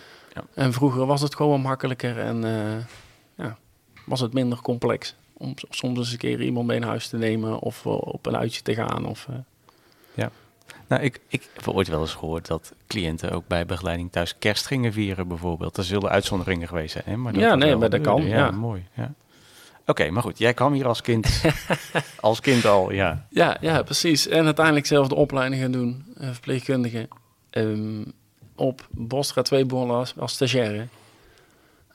En 0.54 0.72
vroeger 0.72 1.06
was 1.06 1.20
het 1.20 1.34
gewoon 1.34 1.60
makkelijker 1.60 2.18
en 2.18 2.44
eh, 2.44 2.84
ja, 3.44 3.56
was 4.06 4.20
het 4.20 4.32
minder 4.32 4.60
complex. 4.60 5.14
Om 5.32 5.54
soms 5.70 5.98
eens 5.98 6.12
een 6.12 6.18
keer 6.18 6.42
iemand 6.42 6.66
mee 6.66 6.78
naar 6.78 6.88
huis 6.88 7.08
te 7.08 7.16
nemen 7.16 7.58
of 7.58 7.86
eh, 7.86 7.92
op 7.92 8.26
een 8.26 8.36
uitje 8.36 8.62
te 8.62 8.74
gaan. 8.74 9.06
Of, 9.06 9.28
Nou, 10.94 11.06
ik, 11.06 11.20
ik 11.28 11.48
heb 11.54 11.68
ooit 11.68 11.88
wel 11.88 12.00
eens 12.00 12.14
gehoord 12.14 12.46
dat 12.46 12.72
cliënten 12.86 13.30
ook 13.32 13.46
bij 13.46 13.66
begeleiding 13.66 14.12
thuis 14.12 14.38
kerst 14.38 14.66
gingen 14.66 14.92
vieren 14.92 15.28
bijvoorbeeld. 15.28 15.76
Er 15.76 15.84
zullen 15.84 16.10
uitzonderingen 16.10 16.68
geweest 16.68 16.92
zijn, 16.92 17.04
hè? 17.06 17.16
Maar 17.16 17.34
Ja, 17.34 17.48
dat 17.48 17.58
nee, 17.58 17.68
wel 17.68 17.78
maar 17.78 17.90
dat 17.90 18.00
kan, 18.00 18.22
Ja, 18.22 18.36
ja. 18.36 18.50
mooi. 18.50 18.86
Ja. 18.94 19.14
Oké, 19.86 20.10
maar 20.10 20.22
goed, 20.22 20.38
jij 20.38 20.54
kwam 20.54 20.72
hier 20.72 20.86
als 20.86 21.00
kind, 21.00 21.42
als 22.20 22.40
kind 22.40 22.64
al, 22.64 22.92
ja. 22.92 23.26
Ja, 23.30 23.56
ja, 23.60 23.82
precies. 23.82 24.28
En 24.28 24.44
uiteindelijk 24.44 24.86
zelf 24.86 25.08
de 25.08 25.14
opleiding 25.14 25.62
gaan 25.62 25.72
doen, 25.72 26.04
eh, 26.16 26.28
verpleegkundige. 26.30 27.08
Ehm, 27.50 28.04
op 28.54 28.86
Bostra 28.90 29.42
2 29.42 29.66
begonnen 29.66 29.96
als, 29.96 30.14
als 30.18 30.32
stagiaire. 30.32 30.86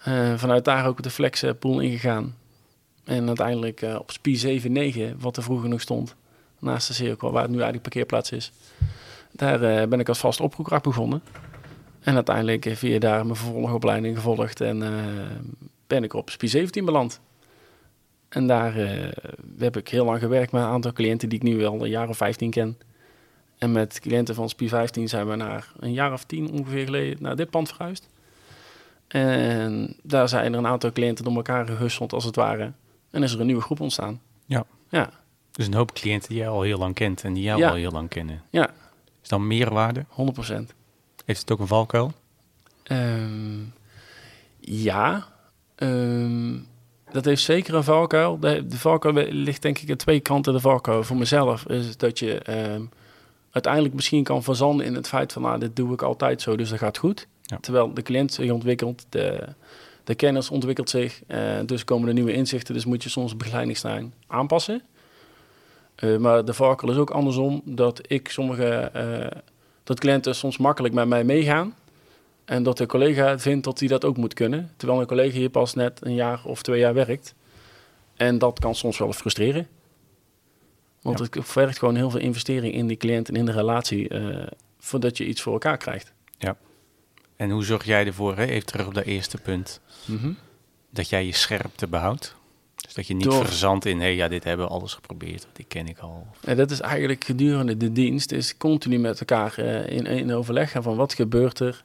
Eh, 0.03 0.33
vanuit 0.35 0.65
daar 0.65 0.87
ook 0.87 1.03
de 1.03 1.09
flexpool 1.09 1.79
ingegaan. 1.79 2.35
En 3.03 3.27
uiteindelijk 3.27 3.81
eh, 3.81 3.95
op 3.95 4.11
SPI 4.11 4.61
7-9, 5.13 5.15
wat 5.19 5.37
er 5.37 5.43
vroeger 5.43 5.69
nog 5.69 5.81
stond, 5.81 6.15
naast 6.59 6.87
de 6.87 6.93
cirkel, 6.93 7.31
waar 7.31 7.41
het 7.41 7.51
nu 7.51 7.57
eigenlijk 7.57 7.83
parkeerplaats 7.83 8.31
is. 8.31 8.51
Daar 9.31 9.61
eh, 9.63 9.87
ben 9.87 9.99
ik 9.99 10.07
als 10.07 10.19
vast 10.19 10.39
oproepkracht 10.39 10.83
begonnen. 10.83 11.21
En 11.99 12.15
uiteindelijk 12.15 12.65
eh, 12.65 12.75
via 12.75 12.99
daar 12.99 13.25
mijn 13.25 13.37
vervolgopleiding 13.37 14.15
gevolgd 14.15 14.61
en 14.61 14.83
eh, 14.83 14.89
ben 15.87 16.03
ik 16.03 16.13
op 16.13 16.29
SPI 16.29 16.47
17 16.47 16.85
beland. 16.85 17.19
En 18.29 18.47
daar 18.47 18.73
heb 19.57 19.77
ik 19.77 19.87
heel 19.87 20.05
lang 20.05 20.19
gewerkt 20.19 20.51
met 20.51 20.61
een 20.61 20.67
aantal 20.67 20.93
cliënten 20.93 21.29
die 21.29 21.37
ik 21.37 21.43
nu 21.43 21.65
al 21.65 21.83
een 21.83 21.89
jaar 21.89 22.09
of 22.09 22.17
15 22.17 22.49
ken. 22.49 22.77
En 23.57 23.71
met 23.71 23.99
cliënten 23.99 24.35
van 24.35 24.49
SPI 24.49 24.69
15 24.69 25.09
zijn 25.09 25.27
we 25.27 25.35
naar 25.35 25.71
een 25.79 25.93
jaar 25.93 26.13
of 26.13 26.23
tien 26.23 26.51
ongeveer 26.51 26.85
geleden 26.85 27.17
naar 27.21 27.35
dit 27.35 27.49
pand 27.49 27.67
verhuisd. 27.67 28.09
En 29.07 29.95
daar 30.03 30.29
zijn 30.29 30.53
er 30.53 30.59
een 30.59 30.67
aantal 30.67 30.91
cliënten 30.91 31.25
door 31.25 31.35
elkaar 31.35 31.65
gehusteld 31.65 32.13
als 32.13 32.23
het 32.23 32.35
ware. 32.35 32.71
En 33.09 33.23
is 33.23 33.33
er 33.33 33.39
een 33.39 33.45
nieuwe 33.45 33.61
groep 33.61 33.79
ontstaan. 33.79 34.21
Ja. 34.45 34.65
Ja, 34.89 35.09
Dus 35.59 35.67
een 35.67 35.73
hoop 35.73 35.93
cliënten 35.93 36.29
die 36.29 36.37
jij 36.37 36.47
al 36.49 36.61
heel 36.61 36.77
lang 36.77 36.93
kent 36.95 37.23
en 37.23 37.33
die 37.33 37.43
jou 37.43 37.59
Ja. 37.59 37.69
al 37.69 37.75
heel 37.75 37.91
lang 37.91 38.09
kennen. 38.09 38.41
ja, 38.49 38.69
Is 39.23 39.29
dan 39.29 39.47
meerwaarde? 39.47 40.05
100%. 40.09 40.73
Heeft 41.25 41.39
het 41.41 41.51
ook 41.51 41.59
een 41.59 41.67
valkuil? 41.67 42.11
Ehm, 42.83 43.59
ja, 44.59 45.27
ehm, 45.75 46.57
dat 47.11 47.25
heeft 47.25 47.41
zeker 47.43 47.73
een 47.75 47.83
valkuil. 47.83 48.39
De, 48.39 48.67
de 48.67 48.77
valkuil 48.77 49.13
ligt 49.29 49.61
denk 49.61 49.77
ik 49.79 49.89
aan 49.89 49.95
twee 49.97 50.19
kanten. 50.19 50.53
De 50.53 50.59
valkuil 50.59 51.03
voor 51.03 51.17
mezelf 51.17 51.65
is 51.65 51.97
dat 51.97 52.19
je 52.19 52.39
ehm, 52.39 52.81
uiteindelijk 53.51 53.93
misschien 53.93 54.23
kan 54.23 54.43
verzanden 54.43 54.85
in 54.85 54.95
het 54.95 55.07
feit 55.07 55.33
van... 55.33 55.41
nou, 55.41 55.59
dit 55.59 55.75
doe 55.75 55.93
ik 55.93 56.01
altijd 56.01 56.41
zo, 56.41 56.55
dus 56.55 56.69
dat 56.69 56.79
gaat 56.79 56.97
goed. 56.97 57.27
Ja. 57.41 57.57
Terwijl 57.61 57.93
de 57.93 58.01
cliënt 58.01 58.33
zich 58.33 58.51
ontwikkelt, 58.51 59.05
de, 59.09 59.47
de 60.03 60.15
kennis 60.15 60.49
ontwikkelt 60.49 60.89
zich. 60.89 61.21
eh, 61.27 61.59
dus 61.65 61.83
komen 61.83 62.07
er 62.07 62.13
nieuwe 62.13 62.33
inzichten, 62.33 62.73
dus 62.73 62.85
moet 62.85 63.03
je 63.03 63.09
soms 63.09 63.37
begeleidingslijn 63.37 64.13
aanpassen. 64.27 64.81
Eh, 65.99 66.17
maar 66.17 66.45
de 66.45 66.53
valkuil 66.53 66.91
is 66.93 66.97
ook 66.97 67.09
andersom, 67.09 67.61
dat 67.65 68.01
ik 68.11 68.29
sommige... 68.29 68.65
eh, 68.69 69.39
dat 69.83 69.99
cliënten 69.99 70.35
soms 70.35 70.57
makkelijk 70.57 70.93
met 70.93 71.07
mij 71.07 71.23
meegaan... 71.23 71.73
En 72.45 72.63
dat 72.63 72.77
de 72.77 72.85
collega 72.85 73.39
vindt 73.39 73.63
dat 73.63 73.79
hij 73.79 73.87
dat 73.87 74.05
ook 74.05 74.17
moet 74.17 74.33
kunnen. 74.33 74.71
Terwijl 74.77 74.99
een 74.99 75.07
collega 75.07 75.37
hier 75.37 75.49
pas 75.49 75.73
net 75.73 75.99
een 76.05 76.13
jaar 76.13 76.41
of 76.43 76.61
twee 76.61 76.79
jaar 76.79 76.93
werkt. 76.93 77.33
En 78.15 78.37
dat 78.37 78.59
kan 78.59 78.75
soms 78.75 78.97
wel 78.97 79.13
frustreren. 79.13 79.67
Want 81.01 81.19
Ja. 81.19 81.25
het 81.29 81.39
vergt 81.41 81.79
gewoon 81.79 81.95
heel 81.95 82.09
veel 82.09 82.19
investering 82.19 82.73
in 82.73 82.87
die 82.87 82.97
cliënt 82.97 83.29
en 83.29 83.35
in 83.35 83.45
de 83.45 83.51
relatie... 83.51 84.07
eh, 84.09 84.47
voordat 84.79 85.17
je 85.17 85.25
iets 85.25 85.41
voor 85.41 85.53
elkaar 85.53 85.77
krijgt. 85.77 86.13
En 87.35 87.49
hoe 87.49 87.63
zorg 87.63 87.85
jij 87.85 88.05
ervoor, 88.05 88.35
hè? 88.35 88.45
even 88.45 88.65
terug 88.67 88.87
op 88.87 88.93
dat 88.93 89.03
eerste 89.05 89.37
punt, 89.37 89.81
dat 90.89 91.09
jij 91.09 91.25
je 91.25 91.33
scherpte 91.33 91.87
behoudt? 91.87 92.35
Dus 92.89 92.97
dat 92.97 93.07
je 93.07 93.13
niet 93.13 93.23
Door- 93.23 93.45
verzandt 93.45 93.85
in, 93.85 93.99
hé, 93.99 94.07
ja, 94.07 94.27
dit 94.27 94.43
hebben 94.43 94.65
we 94.65 94.71
alles 94.71 94.93
geprobeerd, 94.93 95.47
dit 95.53 95.67
ken 95.67 95.87
ik 95.87 95.97
al. 95.99 96.27
En 96.43 96.57
dat 96.57 96.71
is 96.71 96.79
eigenlijk 96.79 97.23
gedurende 97.23 97.77
de 97.77 97.91
dienst, 97.91 98.31
is 98.31 98.57
continu 98.57 98.99
met 98.99 99.19
elkaar 99.19 99.53
eh, 99.57 99.97
in, 99.97 100.05
in 100.05 100.33
overleg 100.33 100.71
gaan 100.71 100.83
van 100.83 100.95
wat 100.95 101.13
gebeurt 101.13 101.59
er, 101.59 101.83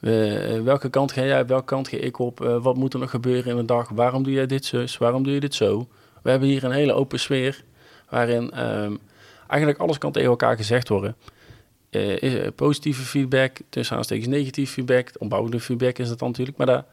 Eh, 0.00 0.60
welke 0.62 0.90
kant 0.90 1.12
ga 1.12 1.24
jij, 1.24 1.46
welke 1.46 1.64
kant 1.64 1.88
ga 1.88 1.96
ik 1.96 2.18
op, 2.18 2.40
Eh, 2.44 2.62
wat 2.62 2.76
moet 2.76 2.92
er 2.92 2.98
nog 2.98 3.10
gebeuren 3.10 3.50
in 3.50 3.56
de 3.56 3.64
dag, 3.64 3.88
waarom 3.88 4.22
doe 4.22 4.32
jij 4.32 4.46
dit 4.46 4.64
zus, 4.64 4.98
waarom 4.98 5.22
doe 5.22 5.32
je 5.32 5.40
dit 5.40 5.54
zo. 5.54 5.88
We 6.22 6.30
hebben 6.30 6.48
hier 6.48 6.64
een 6.64 6.70
hele 6.72 6.92
open 6.92 7.20
sfeer 7.20 7.64
waarin 8.08 8.50
ehm, 8.50 8.94
eigenlijk 9.46 9.80
alles 9.80 9.98
kan 9.98 10.12
tegen 10.12 10.28
elkaar 10.28 10.56
gezegd 10.56 10.88
worden. 10.88 11.16
Is 11.90 12.34
positieve 12.54 13.02
feedback, 13.02 13.56
tussen 13.68 13.96
aanstekens 13.96 14.28
negatieve 14.28 14.72
feedback, 14.72 15.10
onbouwende 15.18 15.60
feedback 15.60 15.98
is 15.98 16.08
dan 16.16 16.28
natuurlijk, 16.28 16.56
maar 16.56 16.66
daar, 16.66 16.84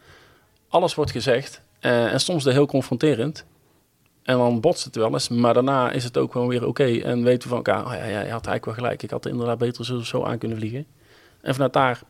alles 0.70 0.96
wordt 0.96 1.12
gezegd 1.12 1.62
eh, 1.81 2.13
en 2.13 2.19
soms 2.19 2.45
is 2.45 2.53
heel 2.53 2.65
confronterend. 2.65 3.45
En 4.23 4.38
dan 4.38 4.59
botst 4.59 4.83
het 4.83 4.95
wel 4.95 5.13
eens, 5.13 5.29
maar 5.29 5.53
daarna 5.53 5.91
is 5.91 6.03
het 6.03 6.17
ook 6.17 6.31
gewoon 6.31 6.47
weer 6.47 6.67
oké. 6.67 6.83
en 6.83 7.23
weten 7.23 7.41
we 7.41 7.47
van 7.47 7.57
elkaar, 7.57 7.85
oh 7.85 7.93
ja, 7.93 8.05
ja, 8.05 8.21
je 8.21 8.31
had 8.31 8.47
eigenlijk 8.47 8.65
wel 8.65 8.73
gelijk. 8.73 9.03
Ik 9.03 9.09
had 9.09 9.25
er 9.25 9.31
inderdaad 9.31 9.57
beter 9.57 9.85
zo, 9.85 10.00
zo 10.00 10.23
aan 10.23 10.38
kunnen 10.38 10.57
vliegen. 10.57 10.85
En 11.41 11.53
vanuit 11.53 11.73
daar 11.73 12.01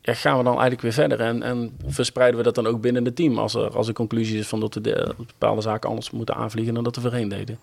ja, 0.00 0.14
gaan 0.14 0.36
we 0.36 0.44
dan 0.44 0.52
eigenlijk 0.52 0.82
weer 0.82 0.92
verder. 0.92 1.20
En, 1.20 1.42
en 1.42 1.76
verspreiden 1.86 2.38
we 2.38 2.44
dat 2.44 2.54
dan 2.54 2.66
ook 2.66 2.80
binnen 2.80 3.04
het 3.04 3.16
team. 3.16 3.38
Als 3.38 3.54
er, 3.54 3.76
als 3.76 3.86
de 3.86 3.92
conclusie 3.92 4.38
is 4.38 4.48
van 4.48 4.60
dat 4.60 4.74
we 4.74 4.80
de, 4.80 5.14
bepaalde 5.16 5.60
zaken 5.60 5.88
anders 5.88 6.10
moeten 6.10 6.34
aanvliegen 6.34 6.74
dan 6.74 6.84
dat 6.84 6.96
we 6.96 7.02
voorheen 7.02 7.28
deden. 7.28 7.58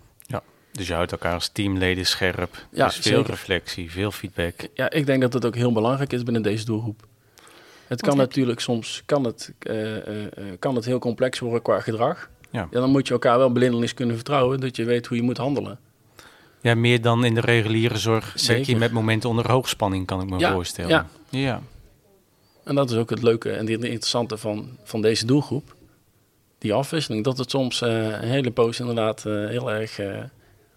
Dus 0.74 0.88
je 0.88 0.94
houdt 0.94 1.12
elkaar 1.12 1.34
als 1.34 1.48
teamleden 1.48 2.06
scherp. 2.06 2.66
Ja, 2.72 2.86
dus 2.86 2.96
veel 2.96 3.16
zeker. 3.16 3.30
reflectie, 3.30 3.92
veel 3.92 4.12
feedback. 4.12 4.68
Ja, 4.74 4.90
ik 4.90 5.06
denk 5.06 5.22
dat 5.22 5.34
het 5.34 5.46
ook 5.46 5.56
heel 5.56 5.72
belangrijk 5.72 6.14
is 6.14 6.24
binnen 6.24 6.42
deze 6.42 6.66
doelgroep. 6.66 7.08
Het 7.88 8.02
kan 8.02 8.14
je- 8.14 8.20
natuurlijk 8.20 8.60
soms 8.60 9.04
kan 9.06 9.24
het, 9.24 9.54
eh, 9.60 9.98
eh, 9.98 10.26
eh, 10.26 10.30
kan 10.60 10.76
het 10.76 10.86
heel 10.86 11.00
complex 11.00 11.40
worden 11.40 11.62
qua 11.62 11.80
gedrag. 11.80 12.30
Ja. 12.52 12.68
dan 12.72 12.90
moet 12.90 13.08
je 13.08 13.14
elkaar 13.14 13.38
wel 13.38 13.50
blindelings 13.50 13.94
kunnen 13.94 14.16
vertrouwen 14.16 14.60
dat 14.60 14.76
je 14.76 14.84
weet 14.86 15.06
hoe 15.06 15.18
je 15.18 15.24
moet 15.24 15.38
handelen. 15.38 15.80
Ja, 16.62 16.76
meer 16.76 17.02
dan 17.02 17.26
in 17.26 17.34
de 17.34 17.42
reguliere 17.42 17.98
zorg. 17.98 18.32
Zeker. 18.36 18.70
Je 18.70 18.78
met 18.78 18.92
momenten 18.92 19.30
onder 19.30 19.52
hoogspanning, 19.52 20.06
kan 20.06 20.22
ik 20.22 20.30
me 20.30 20.38
Ja, 20.38 20.52
voorstellen. 20.54 20.90
ja. 20.90 21.08
ja. 21.30 21.62
En 22.64 22.76
dat 22.76 22.92
is 22.92 22.98
ook 22.98 23.10
het 23.10 23.22
leuke 23.22 23.52
en 23.52 23.60
het 23.60 23.70
interessante 23.84 24.38
van, 24.38 24.78
van 24.84 25.02
deze 25.02 25.26
doelgroep. 25.26 25.76
Die 26.58 26.74
afwisseling. 26.74 27.24
Dat 27.24 27.38
het 27.38 27.50
soms 27.50 27.82
eh, 27.82 28.06
een 28.06 28.28
hele 28.28 28.52
poos 28.52 28.80
inderdaad 28.80 29.26
eh, 29.26 29.34
heel 29.48 29.72
erg 29.72 30.00
eh, 30.00 30.24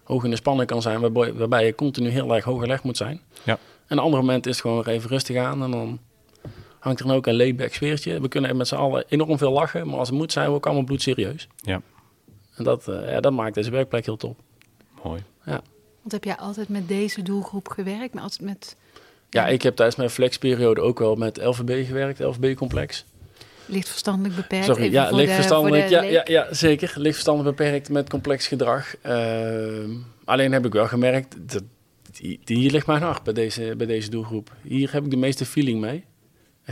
hoog 0.03 0.23
in 0.23 0.29
de 0.29 0.35
spanning 0.35 0.67
kan 0.69 0.81
zijn. 0.81 0.99
Waarbij, 0.99 1.33
waarbij 1.33 1.65
je 1.65 1.75
continu 1.75 2.09
heel 2.09 2.35
erg 2.35 2.43
hoog 2.43 2.61
gelegd 2.61 2.83
moet 2.83 2.97
zijn. 2.97 3.21
Ja. 3.43 3.53
En 3.87 3.97
een 3.97 4.03
ander 4.03 4.19
moment 4.19 4.45
is 4.45 4.51
het 4.51 4.61
gewoon 4.61 4.83
weer 4.83 4.93
even 4.93 5.09
rustig 5.09 5.37
aan. 5.37 5.63
En 5.63 5.71
dan 5.71 5.99
hangt 6.87 6.99
er 7.01 7.07
dan 7.07 7.15
ook 7.15 7.27
een 7.27 7.35
laidback 7.35 7.73
sfeertje. 7.73 8.21
We 8.21 8.27
kunnen 8.27 8.57
met 8.57 8.67
z'n 8.67 8.75
allen 8.75 9.05
enorm 9.07 9.37
veel 9.37 9.51
lachen. 9.51 9.87
Maar 9.87 9.97
als 9.97 10.07
het 10.09 10.17
moet 10.17 10.31
zijn 10.31 10.49
we 10.49 10.55
ook 10.55 10.65
allemaal 10.65 10.83
bloedserieus. 10.83 11.47
Ja. 11.55 11.81
En 12.55 12.63
dat, 12.63 12.87
eh, 12.87 13.11
ja, 13.11 13.19
dat 13.19 13.31
maakt 13.33 13.55
deze 13.55 13.69
werkplek 13.71 14.05
heel 14.05 14.17
top. 14.17 14.39
Mooi. 15.03 15.21
Want 16.01 16.11
heb 16.25 16.35
jij 16.35 16.35
altijd 16.45 16.69
met 16.69 16.87
deze 16.87 17.21
doelgroep 17.21 17.67
gewerkt? 17.67 18.13
Met, 18.13 18.23
altijd 18.23 18.41
met 18.41 18.75
Ja, 19.29 19.47
ik 19.47 19.61
heb 19.61 19.75
tijdens 19.75 19.97
mijn 19.97 20.09
flexperiode 20.09 20.81
ook 20.81 20.99
wel 20.99 21.15
met 21.15 21.37
LVB 21.43 21.85
gewerkt. 21.87 22.19
LVB-complex. 22.19 23.05
licht 23.65 23.89
verstandelijk 23.89 24.35
beperkt? 24.35 24.65
Sorry, 24.65 24.91
ja, 24.91 25.09
licht 25.11 25.29
de- 25.29 25.35
verstandelijk. 25.35 25.89
Ja, 25.89 26.01
ja, 26.01 26.21
ja, 26.25 26.53
zeker. 26.53 26.93
Licht 26.95 27.13
verstandelijk 27.13 27.57
beperkt 27.57 27.89
met 27.89 28.09
complex 28.09 28.47
gedrag. 28.47 28.95
Ehm, 29.01 29.89
alleen 30.25 30.51
heb 30.51 30.65
ik 30.65 30.73
wel 30.73 30.87
gemerkt, 30.87 31.35
dat, 31.39 31.63
hier 32.45 32.71
ligt 32.71 32.87
mijn 32.87 33.01
hart 33.01 33.23
bij 33.23 33.33
deze, 33.33 33.73
bij 33.77 33.87
deze 33.87 34.09
doelgroep. 34.09 34.51
Hier 34.63 34.91
heb 34.91 35.03
ik 35.03 35.09
de 35.11 35.17
meeste 35.17 35.45
feeling 35.45 35.79
mee. 35.81 36.03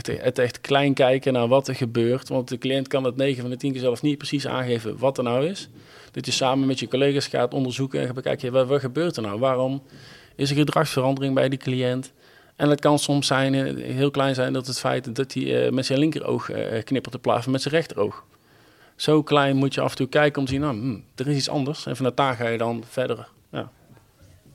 Het, 0.04 0.38
echt 0.38 0.60
klein 0.60 0.94
kijken 0.94 1.32
naar 1.32 1.48
wat 1.48 1.68
er 1.68 1.74
gebeurt. 1.74 2.28
Want 2.28 2.48
de 2.48 2.58
cliënt 2.58 2.88
kan 2.88 3.04
het 3.04 3.16
9 3.16 3.40
van 3.40 3.50
de 3.50 3.56
10 3.56 3.72
keer 3.72 3.80
zelf 3.80 4.02
niet 4.02 4.18
precies 4.18 4.46
aangeven 4.46 4.98
wat 4.98 5.18
er 5.18 5.24
nou 5.24 5.46
is. 5.46 5.68
Dat 6.10 6.26
je 6.26 6.32
samen 6.32 6.66
met 6.66 6.78
je 6.78 6.88
collega's 6.88 7.26
gaat 7.26 7.54
onderzoeken 7.54 8.08
en 8.08 8.14
bekijken, 8.14 8.52
wat, 8.52 8.66
wat 8.66 8.80
gebeurt 8.80 9.16
er 9.16 9.22
nou? 9.22 9.38
Waarom 9.38 9.82
is 10.34 10.50
er 10.50 10.56
gedragsverandering 10.56 11.34
bij 11.34 11.48
die 11.48 11.58
cliënt? 11.58 12.12
En 12.56 12.70
het 12.70 12.80
kan 12.80 12.98
soms 12.98 13.26
zijn, 13.26 13.54
eh, 13.54 13.94
heel 13.94 14.10
klein 14.10 14.34
zijn, 14.34 14.52
dat 14.52 14.66
het 14.66 14.78
feit 14.78 15.16
dat 15.16 15.32
hij 15.32 15.66
eh, 15.66 15.72
met 15.72 15.86
zijn 15.86 15.98
linkeroog 15.98 16.50
eh, 16.50 16.82
knippert 16.84 17.14
in 17.14 17.20
plaats 17.20 17.42
van 17.42 17.52
met 17.52 17.62
zijn 17.62 17.74
rechteroog. 17.74 18.24
Zo 18.96 19.22
klein 19.22 19.56
moet 19.56 19.74
je 19.74 19.80
af 19.80 19.90
en 19.90 19.96
toe 19.96 20.08
kijken 20.08 20.38
om 20.38 20.46
te 20.46 20.52
zien, 20.52 20.60
nou, 20.60 20.78
hm, 20.78 20.98
er 21.14 21.28
is 21.28 21.36
iets 21.36 21.48
anders. 21.48 21.86
En 21.86 21.96
vanuit 21.96 22.16
daar 22.16 22.34
ga 22.34 22.48
je 22.48 22.58
dan 22.58 22.84
verder 22.88 23.28
ja, 23.52 23.70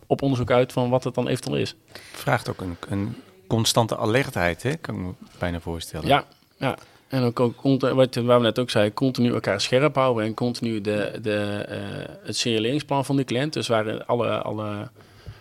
op 0.07 0.21
onderzoek 0.21 0.51
uit 0.51 0.71
van 0.71 0.89
wat 0.89 1.03
het 1.03 1.13
dan 1.13 1.27
eventueel 1.27 1.57
is. 1.57 1.75
Vraagt 2.11 2.49
ook 2.49 2.61
een, 2.61 2.77
een 2.89 3.15
constante 3.55 3.97
alertheid, 3.97 4.63
hè? 4.63 4.75
kan 4.75 4.95
ik 4.95 5.01
me 5.01 5.11
bijna 5.39 5.59
voorstellen. 5.59 6.07
Ja, 6.07 6.25
ja. 6.57 6.77
En 7.07 7.23
ook, 7.23 7.39
ook 7.39 7.61
wat, 7.81 8.15
waar 8.15 8.37
we 8.37 8.43
net 8.43 8.59
ook 8.59 8.69
zeiden, 8.69 8.93
continu 8.93 9.33
elkaar 9.33 9.61
scherp 9.61 9.95
houden 9.95 10.25
en 10.25 10.33
continu 10.33 10.81
de, 10.81 11.19
de, 11.21 11.65
eh, 11.67 11.79
het 12.23 12.37
signaleringsplan 12.37 13.05
van 13.05 13.15
die 13.15 13.25
cliënt, 13.25 13.53
dus 13.53 13.67
waar 13.67 14.03
alle, 14.03 14.41
alle 14.41 14.89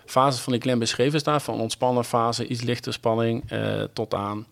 fases 0.06 0.40
van 0.40 0.52
die 0.52 0.62
cliënt 0.62 0.78
beschreven 0.78 1.20
staan, 1.20 1.40
van 1.40 1.60
ontspannen 1.60 2.04
fase, 2.04 2.46
iets 2.46 2.62
lichte 2.62 2.92
spanning, 2.92 3.50
eh, 3.50 3.82
tot 3.92 4.14
aan 4.14 4.46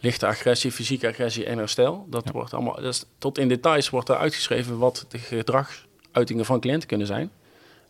lichte 0.00 0.26
agressie, 0.26 0.72
fysieke 0.72 1.08
agressie 1.08 1.44
en 1.44 1.58
herstel. 1.58 2.06
Dat 2.10 2.24
Ja. 2.24 2.32
wordt 2.32 2.54
allemaal, 2.54 2.74
dus 2.80 3.04
tot 3.18 3.38
in 3.38 3.48
details 3.48 3.90
wordt 3.90 4.08
er 4.08 4.16
uitgeschreven 4.16 4.78
wat 4.78 5.06
de 5.08 5.18
gedragsuitingen 5.18 6.44
van 6.44 6.60
cliënten 6.60 6.88
kunnen 6.88 7.06
zijn 7.06 7.30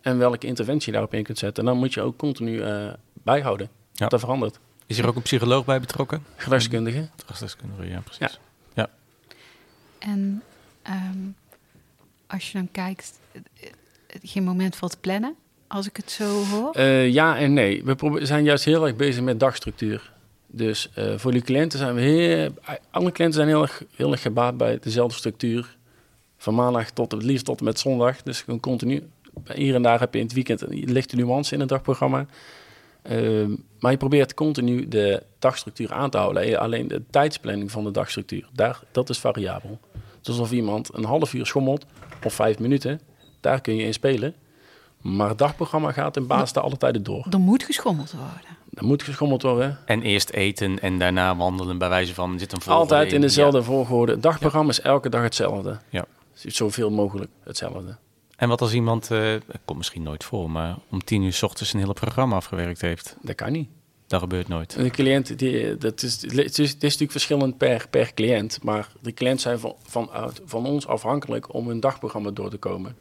en 0.01 0.17
welke 0.17 0.47
interventie 0.47 0.85
je 0.85 0.91
daarop 0.91 1.13
in 1.13 1.23
kunt 1.23 1.37
zetten. 1.37 1.63
En 1.63 1.69
dan 1.69 1.79
moet 1.79 1.93
je 1.93 2.01
ook 2.01 2.17
continu 2.17 2.61
eh, 2.61 2.87
bijhouden. 3.13 3.69
Ja. 3.93 4.07
Dat 4.07 4.19
verandert. 4.19 4.59
Is 4.87 4.97
er 4.97 5.07
ook 5.07 5.15
een 5.15 5.21
psycholoog 5.21 5.65
bij 5.65 5.79
betrokken? 5.79 6.25
Gedragskundige. 6.35 7.07
Gedragsdeskundige, 7.15 7.87
ja, 7.87 7.99
precies. 7.99 8.39
En 9.99 10.43
ehm, 10.81 11.17
als 12.27 12.51
je 12.51 12.57
dan 12.57 12.71
kijkt, 12.71 13.19
geen 14.23 14.43
moment 14.43 14.75
voor 14.75 14.89
te 14.89 14.97
plannen, 14.97 15.35
als 15.67 15.87
ik 15.87 15.97
het 15.97 16.11
zo 16.11 16.43
hoor. 16.43 16.71
Eh, 16.71 17.09
ja 17.09 17.37
en 17.37 17.53
nee. 17.53 17.83
We 17.83 18.19
zijn 18.25 18.43
juist 18.43 18.65
heel 18.65 18.87
erg 18.87 18.95
bezig 18.95 19.23
met 19.23 19.39
dagstructuur. 19.39 20.13
Dus 20.47 20.89
eh, 20.93 21.17
voor 21.17 21.31
die 21.31 21.41
cliënten 21.41 21.79
zijn 21.79 21.95
we 21.95 22.01
heel... 22.01 22.53
Alle 22.91 23.11
cliënten 23.11 23.33
zijn 23.39 23.47
heel 23.47 23.61
erg, 23.61 23.83
heel 23.95 24.11
erg 24.11 24.21
gebaat 24.21 24.57
bij 24.57 24.79
dezelfde 24.81 25.17
structuur. 25.17 25.77
Van 26.37 26.55
maandag 26.55 26.91
tot 26.91 27.11
het 27.11 27.23
liefst 27.23 27.45
tot 27.45 27.59
en 27.59 27.65
met 27.65 27.79
zondag. 27.79 28.23
Dus 28.23 28.41
gewoon 28.41 28.59
continu. 28.59 29.03
Hier 29.53 29.75
en 29.75 29.81
daar 29.81 29.99
heb 29.99 30.13
je 30.13 30.19
in 30.19 30.25
het 30.25 30.33
weekend 30.33 30.61
een 30.61 30.91
lichte 30.91 31.15
nuance 31.15 31.53
in 31.53 31.59
het 31.59 31.69
dagprogramma. 31.69 32.25
Ehm, 33.07 33.55
maar 33.79 33.91
je 33.91 33.97
probeert 33.97 34.33
continu 34.33 34.87
de 34.87 35.23
dagstructuur 35.39 35.93
aan 35.93 36.09
te 36.09 36.17
houden. 36.17 36.59
Alleen 36.59 36.87
de 36.87 37.03
tijdsplanning 37.09 37.71
van 37.71 37.83
de 37.83 37.91
dagstructuur, 37.91 38.49
daar, 38.53 38.79
dat 38.91 39.09
is 39.09 39.19
variabel. 39.19 39.79
Dus 40.21 40.27
alsof 40.39 40.51
iemand 40.51 40.89
een 40.93 41.03
half 41.05 41.33
uur 41.33 41.45
schommelt 41.45 41.85
of 42.23 42.33
vijf 42.33 42.59
minuten, 42.59 43.01
daar 43.39 43.61
kun 43.61 43.75
je 43.75 43.83
in 43.83 43.93
spelen. 43.93 44.33
Maar 45.01 45.29
het 45.29 45.37
dagprogramma 45.37 45.91
gaat 45.91 46.17
in 46.17 46.27
basis 46.27 46.53
daar 46.53 46.63
alle 46.63 46.77
tijden 46.77 47.03
door. 47.03 47.27
Er 47.29 47.39
moet 47.39 47.63
geschommeld 47.63 48.11
worden. 48.11 48.57
Er 48.73 48.85
moet 48.85 49.03
geschommeld 49.03 49.41
worden. 49.41 49.77
En 49.85 50.01
eerst 50.01 50.29
eten 50.29 50.79
en 50.79 50.99
daarna 50.99 51.35
wandelen 51.35 51.77
bij 51.77 51.89
wijze 51.89 52.13
van 52.13 52.39
zit 52.39 52.51
een 52.51 52.61
volgorde 52.61 52.93
Altijd 52.93 53.13
in 53.13 53.21
dezelfde 53.21 53.57
Ja. 53.57 53.63
volgorde. 53.63 54.11
Het 54.11 54.23
dagprogramma 54.23 54.71
is 54.71 54.81
elke 54.81 55.09
dag 55.09 55.21
hetzelfde. 55.21 55.77
Ja. 55.89 56.05
Zoveel 56.33 56.89
mogelijk 56.91 57.31
hetzelfde. 57.43 57.97
En 58.37 58.49
wat 58.49 58.61
als 58.61 58.73
iemand, 58.73 59.11
eh 59.11 59.31
dat 59.31 59.59
komt 59.65 59.77
misschien 59.77 60.03
nooit 60.03 60.23
voor, 60.23 60.51
maar 60.51 60.75
om 60.89 61.03
tien 61.03 61.21
uur 61.23 61.33
s 61.33 61.43
ochtends 61.43 61.73
een 61.73 61.79
hele 61.79 61.93
programma 61.93 62.35
afgewerkt 62.35 62.81
heeft? 62.81 63.15
Dat 63.21 63.35
kan 63.35 63.51
niet. 63.51 63.69
Dat 64.07 64.19
gebeurt 64.19 64.47
nooit. 64.47 64.75
De 64.75 64.89
cliënt, 64.89 65.39
die, 65.39 65.77
dat 65.77 66.01
is, 66.03 66.21
het, 66.21 66.33
is, 66.33 66.47
het 66.47 66.59
is 66.59 66.73
natuurlijk 66.73 67.11
verschillend 67.11 67.57
per, 67.57 67.87
per 67.89 68.13
cliënt. 68.13 68.63
Maar 68.63 68.91
de 69.01 69.13
cliënt 69.13 69.41
zijn 69.41 69.59
van, 69.59 69.75
van, 70.45 70.65
ons 70.65 70.87
afhankelijk 70.87 71.53
om 71.53 71.67
hun 71.67 71.79
dagprogramma 71.79 72.31
door 72.31 72.49
te 72.49 72.57
komen. 72.57 72.95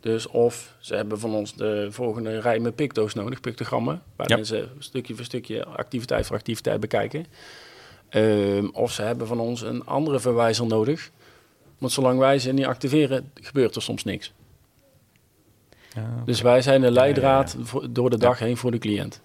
Dus 0.00 0.26
of 0.26 0.74
ze 0.78 0.94
hebben 0.94 1.18
van 1.18 1.34
ons 1.34 1.54
de 1.54 1.86
volgende 1.90 2.40
rij 2.40 2.58
met 2.58 2.74
picto's 2.74 3.14
nodig, 3.14 3.40
pictogrammen. 3.40 4.02
Waarin 4.16 4.36
Ja. 4.38 4.44
ze 4.44 4.68
stukje 4.78 5.14
voor 5.14 5.24
stukje 5.24 5.64
activiteit 5.66 6.26
voor 6.26 6.36
activiteit 6.36 6.80
bekijken. 6.80 7.26
Ehm, 8.08 8.66
of 8.72 8.92
ze 8.92 9.02
hebben 9.02 9.26
van 9.26 9.40
ons 9.40 9.60
een 9.60 9.86
andere 9.86 10.20
verwijzer 10.20 10.66
nodig. 10.66 11.10
Want 11.78 11.92
zolang 11.92 12.18
wij 12.18 12.38
ze 12.38 12.52
niet 12.52 12.66
activeren, 12.66 13.30
gebeurt 13.34 13.76
er 13.76 13.82
soms 13.82 14.04
niks. 14.04 14.32
Ja, 15.94 16.22
Dus 16.24 16.40
wij 16.40 16.62
zijn 16.62 16.80
de 16.80 16.86
ja, 16.86 16.92
leidraad 16.92 17.56
voor- 17.60 17.92
door 17.92 18.10
de 18.10 18.18
dag 18.18 18.38
heen 18.38 18.56
voor 18.56 18.70
de 18.70 18.78
cliënt. 18.78 19.20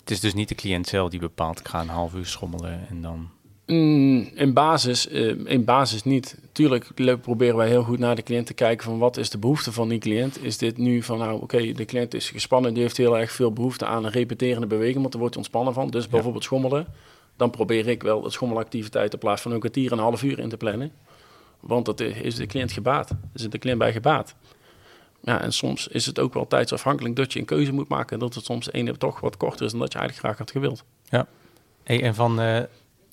Het 0.00 0.10
is 0.10 0.20
dus 0.20 0.34
niet 0.34 0.48
de 0.48 0.54
cliënt 0.54 0.86
zelf 0.86 1.10
die 1.10 1.20
bepaalt, 1.20 1.60
ik 1.60 1.68
ga 1.68 1.80
een 1.80 1.88
half 1.88 2.14
uur 2.14 2.26
schommelen 2.26 2.86
en 2.88 3.02
dan... 3.02 3.28
Mm, 3.66 4.30
in, 4.34 4.52
basis, 4.52 5.08
eh, 5.08 5.36
in 5.44 5.64
basis 5.64 6.04
niet. 6.04 6.38
Tuurlijk 6.52 7.20
proberen 7.20 7.56
wij 7.56 7.68
heel 7.68 7.82
goed 7.82 7.98
naar 7.98 8.14
de 8.16 8.22
cliënt 8.22 8.46
te 8.46 8.54
kijken 8.54 8.84
van 8.84 8.98
wat 8.98 9.16
is 9.16 9.30
de 9.30 9.38
behoefte 9.38 9.72
van 9.72 9.88
die 9.88 9.98
cliënt. 9.98 10.42
Is 10.44 10.58
dit 10.58 10.76
nu 10.78 11.02
van 11.02 11.18
nou 11.18 11.42
oké, 11.42 11.72
de 11.72 11.84
cliënt 11.84 12.14
is 12.14 12.30
gespannen, 12.30 12.74
die 12.74 12.82
heeft 12.82 12.96
heel 12.96 13.18
erg 13.18 13.32
veel 13.32 13.52
behoefte 13.52 13.86
aan 13.86 14.04
een 14.04 14.10
repeterende 14.10 14.66
beweging, 14.66 14.98
want 14.98 15.10
daar 15.12 15.20
wordt 15.20 15.34
hij 15.34 15.44
ontspannen 15.44 15.74
van. 15.74 15.90
Dus 15.90 16.08
bijvoorbeeld 16.08 16.44
schommelen. 16.44 16.86
Dan 17.36 17.50
probeer 17.50 17.88
ik 17.88 18.02
wel 18.02 18.24
het 18.24 18.32
schommelactiviteit 18.32 19.12
in 19.12 19.18
plaats 19.18 19.42
van 19.42 19.52
een 19.52 19.58
kwartier 19.60 19.92
en 19.92 19.98
een 19.98 20.04
half 20.04 20.22
uur 20.22 20.38
in 20.38 20.48
te 20.48 20.56
plannen. 20.56 20.92
Want 21.60 21.84
dat 21.84 22.00
is 22.00 22.34
de 22.34 22.46
cliënt 22.46 22.72
gebaat. 22.72 23.10
Is 23.34 23.42
het 23.42 23.52
de 23.52 23.58
cliënt 23.58 23.78
bij 23.78 23.92
gebaat. 23.92 24.34
Ja, 25.22 25.40
en 25.40 25.52
soms 25.52 25.88
is 25.88 26.06
het 26.06 26.18
ook 26.18 26.34
wel 26.34 26.46
tijdsafhankelijk 26.46 27.16
dat 27.16 27.32
je 27.32 27.38
een 27.38 27.44
keuze 27.44 27.72
moet 27.72 27.88
maken. 27.88 28.18
Dat 28.18 28.34
het 28.34 28.44
soms 28.44 28.72
ene 28.72 28.96
toch 28.96 29.20
wat 29.20 29.36
korter 29.36 29.64
is 29.66 29.70
dan 29.70 29.80
dat 29.80 29.92
je 29.92 29.98
eigenlijk 29.98 30.26
graag 30.28 30.38
had 30.46 30.50
gewild. 30.56 30.84
Hey, 31.84 32.02
en 32.02 32.14
van, 32.14 32.40
eh 32.40 32.60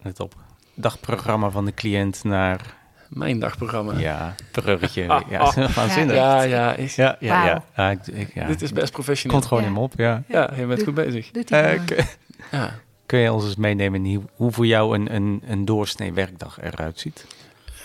let 0.02 0.20
op, 0.20 0.36
dagprogramma 0.74 1.50
van 1.50 1.66
de 1.66 1.74
cliënt 1.74 2.24
naar, 2.24 2.76
Mijn 3.10 3.40
dagprogramma. 3.40 3.98
ja, 3.98 4.36
bruggetje. 4.52 5.02
ja, 5.30 5.54
waanzinnig. 5.76 6.16
ja, 6.16 6.42
ja, 6.42 6.74
is, 6.74 6.96
Ja, 6.96 7.16
ja, 7.20 7.46
ja. 7.46 7.64
Ja, 7.76 7.90
ik, 7.90 8.08
ik- 8.08 8.34
ja. 8.34 8.48
Dit 8.48 8.62
is 8.62 8.72
best 8.74 8.92
professioneel. 8.92 9.38
Komt 9.38 9.48
gewoon 9.50 9.64
Ja. 9.64 9.70
in 9.70 9.76
me 9.76 9.80
op, 9.84 9.94
ja. 9.98 10.24
Ja, 10.28 10.54
je 10.58 10.66
bent 10.66 10.84
goed 10.84 10.94
bezig. 10.94 11.32
Doet 11.32 11.50
hij 11.50 11.64
Eh, 11.64 11.70
gewoon. 11.70 11.86
k- 11.86 12.18
Ja. 12.52 12.74
kun 13.06 13.20
je 13.20 13.32
ons 13.34 13.44
eens 13.44 13.56
meenemen 13.56 14.06
in 14.06 14.16
hoe, 14.16 14.24
hoe 14.36 14.52
voor 14.52 14.66
jou 14.66 14.96
een, 14.96 15.16
een, 15.16 15.42
een 15.48 15.66
doorsnee 15.66 16.14
werkdag 16.14 16.62
eruit 16.62 17.00
ziet? 17.00 17.26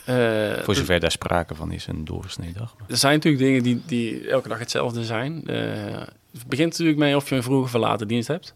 Eh, 0.05 0.63
Voor 0.63 0.75
zover 0.75 1.01
daar 1.01 1.11
sprake 1.11 1.55
van 1.55 1.73
is, 1.73 1.87
een 1.87 2.05
doorsnee 2.05 2.53
dag. 2.53 2.75
Er 2.89 2.97
zijn 2.97 3.15
natuurlijk 3.15 3.43
dingen 3.43 3.63
die, 3.63 3.83
die 3.87 4.29
elke 4.29 4.49
dag 4.49 4.59
hetzelfde 4.59 5.05
zijn. 5.05 5.47
Eh, 5.47 6.03
het 6.33 6.47
begint 6.47 6.71
natuurlijk 6.71 6.99
mee 6.99 7.17
of 7.17 7.29
je 7.29 7.35
een 7.35 7.43
vroege 7.43 7.69
verlaten 7.69 8.09
dienst 8.09 8.29
hebt. 8.29 8.55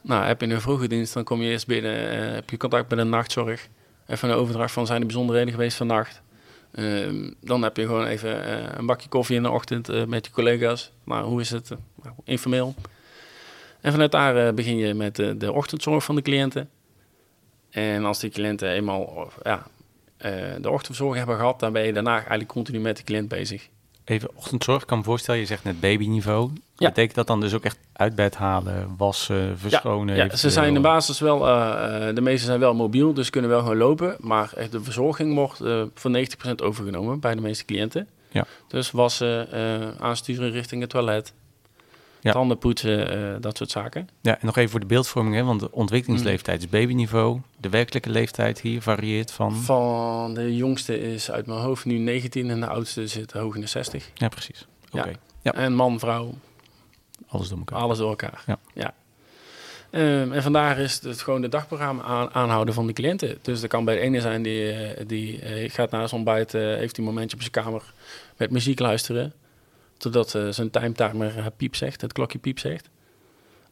Nou, 0.00 0.24
heb 0.24 0.40
je 0.40 0.46
een 0.46 0.60
vroege 0.60 0.88
dienst, 0.88 1.14
dan 1.14 1.24
kom 1.24 1.42
je 1.42 1.50
eerst 1.50 1.66
binnen, 1.66 2.10
eh, 2.10 2.34
heb 2.34 2.50
je 2.50 2.56
contact 2.56 2.90
met 2.90 2.98
de 2.98 3.04
nachtzorg. 3.04 3.68
Even 4.06 4.28
een 4.28 4.34
overdracht 4.34 4.72
van 4.72 4.86
zijn 4.86 5.00
er 5.00 5.06
bijzonderheden 5.06 5.52
geweest 5.52 5.76
vannacht. 5.76 6.22
Ehm, 6.72 7.32
dan 7.40 7.62
heb 7.62 7.76
je 7.76 7.86
gewoon 7.86 8.06
even 8.06 8.78
een 8.78 8.86
bakje 8.86 9.08
koffie 9.08 9.36
in 9.36 9.42
de 9.42 9.50
ochtend 9.50 10.06
met 10.08 10.26
je 10.26 10.32
collega's. 10.32 10.92
Nou, 11.04 11.24
hoe 11.24 11.40
is 11.40 11.50
het? 11.50 11.68
Nou, 12.02 12.14
informeel. 12.24 12.74
En 13.80 13.92
vanuit 13.92 14.12
daar 14.12 14.54
begin 14.54 14.76
je 14.76 14.94
met 14.94 15.16
de 15.16 15.52
ochtendzorg 15.52 16.04
van 16.04 16.14
de 16.14 16.22
cliënten. 16.22 16.70
En 17.70 18.04
als 18.04 18.20
die 18.20 18.30
cliënten 18.30 18.68
eenmaal 18.70 19.32
ja, 19.42 19.66
de 20.60 20.70
ochtendverzorging 20.70 21.16
hebben 21.16 21.36
gehad, 21.36 21.60
dan 21.60 21.72
ben 21.72 21.86
je 21.86 21.92
daarna 21.92 22.14
eigenlijk 22.16 22.48
continu 22.48 22.80
met 22.80 22.96
de 22.96 23.02
cliënt 23.02 23.28
bezig. 23.28 23.68
Even 24.04 24.30
ochtendzorg, 24.34 24.80
ik 24.80 24.86
kan 24.86 24.98
me 24.98 25.04
voorstellen, 25.04 25.40
je 25.40 25.46
zegt 25.46 25.64
net 25.64 25.80
babyniveau. 25.80 26.50
Ja. 26.76 26.88
Betekent 26.88 27.14
dat 27.14 27.26
dan 27.26 27.40
dus 27.40 27.54
ook 27.54 27.64
echt 27.64 27.78
uit 27.92 28.14
bed 28.14 28.36
halen, 28.36 28.94
wassen, 28.96 29.58
verschonen? 29.58 30.14
Ja, 30.14 30.20
ze 30.20 30.26
eventueel? 30.26 30.52
zijn 30.52 30.68
in 30.68 30.74
de 30.74 30.80
basis 30.80 31.20
wel, 31.20 31.48
eh, 31.48 32.08
eh, 32.08 32.14
de 32.14 32.20
meeste 32.20 32.46
zijn 32.46 32.60
wel 32.60 32.74
mobiel, 32.74 33.14
dus 33.14 33.30
kunnen 33.30 33.50
wel 33.50 33.60
gewoon 33.60 33.76
lopen. 33.76 34.16
Maar 34.20 34.52
echt 34.56 34.72
de 34.72 34.82
verzorging 34.82 35.34
wordt 35.34 35.60
eh 35.60 35.82
voor 35.94 36.10
90% 36.10 36.62
overgenomen 36.62 37.20
bij 37.20 37.34
de 37.34 37.40
meeste 37.40 37.64
cliënten. 37.64 38.08
Ja. 38.30 38.44
Dus 38.68 38.90
wassen, 38.90 39.52
eh, 39.52 39.88
aansturen 39.98 40.50
richting 40.50 40.80
het 40.80 40.90
toilet, 40.90 41.32
Ja. 42.24 42.32
tanden 42.32 42.58
poetsen, 42.58 43.10
eh, 43.34 43.40
dat 43.40 43.56
soort 43.56 43.70
zaken. 43.70 44.08
Ja, 44.20 44.32
en 44.40 44.46
nog 44.46 44.56
even 44.56 44.70
voor 44.70 44.80
de 44.80 44.86
beeldvorming, 44.86 45.34
hè, 45.34 45.44
want 45.44 45.60
de 45.60 45.72
ontwikkelingsleeftijd 45.72 46.62
is 46.62 46.68
babyniveau. 46.68 47.40
De 47.60 47.68
werkelijke 47.68 48.10
leeftijd 48.10 48.60
hier 48.60 48.82
varieert 48.82 49.30
van... 49.30 49.54
Van 49.56 50.34
de 50.34 50.56
jongste 50.56 51.00
is 51.12 51.30
uit 51.30 51.46
mijn 51.46 51.60
hoofd 51.60 51.84
nu 51.84 51.98
19 51.98 52.50
en 52.50 52.60
de 52.60 52.66
oudste 52.66 53.06
zit 53.06 53.32
hoog 53.32 53.54
in 53.54 53.60
de 53.60 53.66
60. 53.66 54.10
Ja, 54.14 54.28
precies. 54.28 54.66
Oké, 54.90 55.08
Ja. 55.08 55.14
Ja. 55.42 55.52
En 55.54 55.74
man, 55.74 55.98
vrouw, 55.98 56.34
alles 57.26 57.48
door 57.48 57.58
elkaar. 57.58 57.78
alles 57.78 57.98
door 57.98 58.08
elkaar. 58.08 58.44
Ja. 58.74 58.94
Ehm, 59.90 60.32
en 60.32 60.42
vandaar 60.42 60.78
is 60.78 61.00
het 61.02 61.22
gewoon 61.22 61.40
de 61.40 61.48
dagprogramma 61.48 62.02
aan, 62.02 62.30
aanhouden 62.34 62.74
van 62.74 62.86
de 62.86 62.92
cliënten. 62.92 63.38
Dus 63.42 63.62
er 63.62 63.68
kan 63.68 63.84
bij 63.84 63.94
de 63.94 64.00
ene 64.00 64.20
zijn 64.20 64.42
die, 64.42 64.72
eh, 64.72 65.06
die 65.06 65.40
eh, 65.40 65.70
gaat 65.70 65.90
na 65.90 66.06
zijn 66.06 66.20
ontbijt, 66.20 66.52
heeft 66.52 66.96
hij 66.96 67.04
een 67.06 67.12
momentje 67.12 67.36
op 67.36 67.42
zijn 67.42 67.64
kamer 67.64 67.82
met 68.36 68.50
muziek 68.50 68.78
luisteren. 68.78 69.32
Totdat 70.04 70.34
eh, 70.34 70.48
zijn 70.48 70.70
timetimer 70.70 71.38
eh, 71.38 71.46
piep 71.56 71.76
zegt, 71.76 72.00
het 72.00 72.12
klokje 72.12 72.38
piep 72.38 72.58
zegt. 72.58 72.88